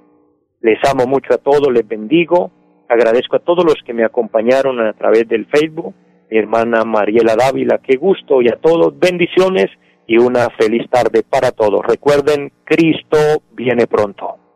Les 0.59 0.77
amo 0.89 1.05
mucho 1.07 1.33
a 1.33 1.37
todos, 1.37 1.71
les 1.71 1.87
bendigo, 1.87 2.51
agradezco 2.89 3.37
a 3.37 3.39
todos 3.39 3.63
los 3.63 3.77
que 3.85 3.93
me 3.93 4.03
acompañaron 4.03 4.81
a 4.81 4.91
través 4.91 5.25
del 5.29 5.45
Facebook, 5.45 5.95
mi 6.29 6.37
hermana 6.37 6.83
Mariela 6.83 7.35
Dávila, 7.37 7.79
qué 7.81 7.95
gusto, 7.95 8.41
y 8.41 8.49
a 8.49 8.57
todos 8.57 8.99
bendiciones 8.99 9.67
y 10.07 10.17
una 10.17 10.49
feliz 10.59 10.89
tarde 10.89 11.23
para 11.23 11.51
todos. 11.51 11.85
Recuerden, 11.87 12.51
Cristo 12.65 13.17
viene 13.53 13.87
pronto. 13.87 14.48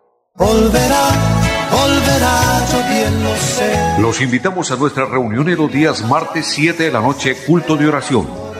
Los 4.00 4.19
invitamos 4.22 4.72
a 4.72 4.76
nuestra 4.78 5.06
reunión 5.06 5.48
en 5.48 5.58
los 5.58 5.72
días 5.72 6.04
martes 6.10 6.48
7 6.48 6.84
de 6.84 6.91
la 6.91 7.02
noche, 7.02 7.36
culto 7.46 7.78
de 7.78 7.88
oración 7.88 8.53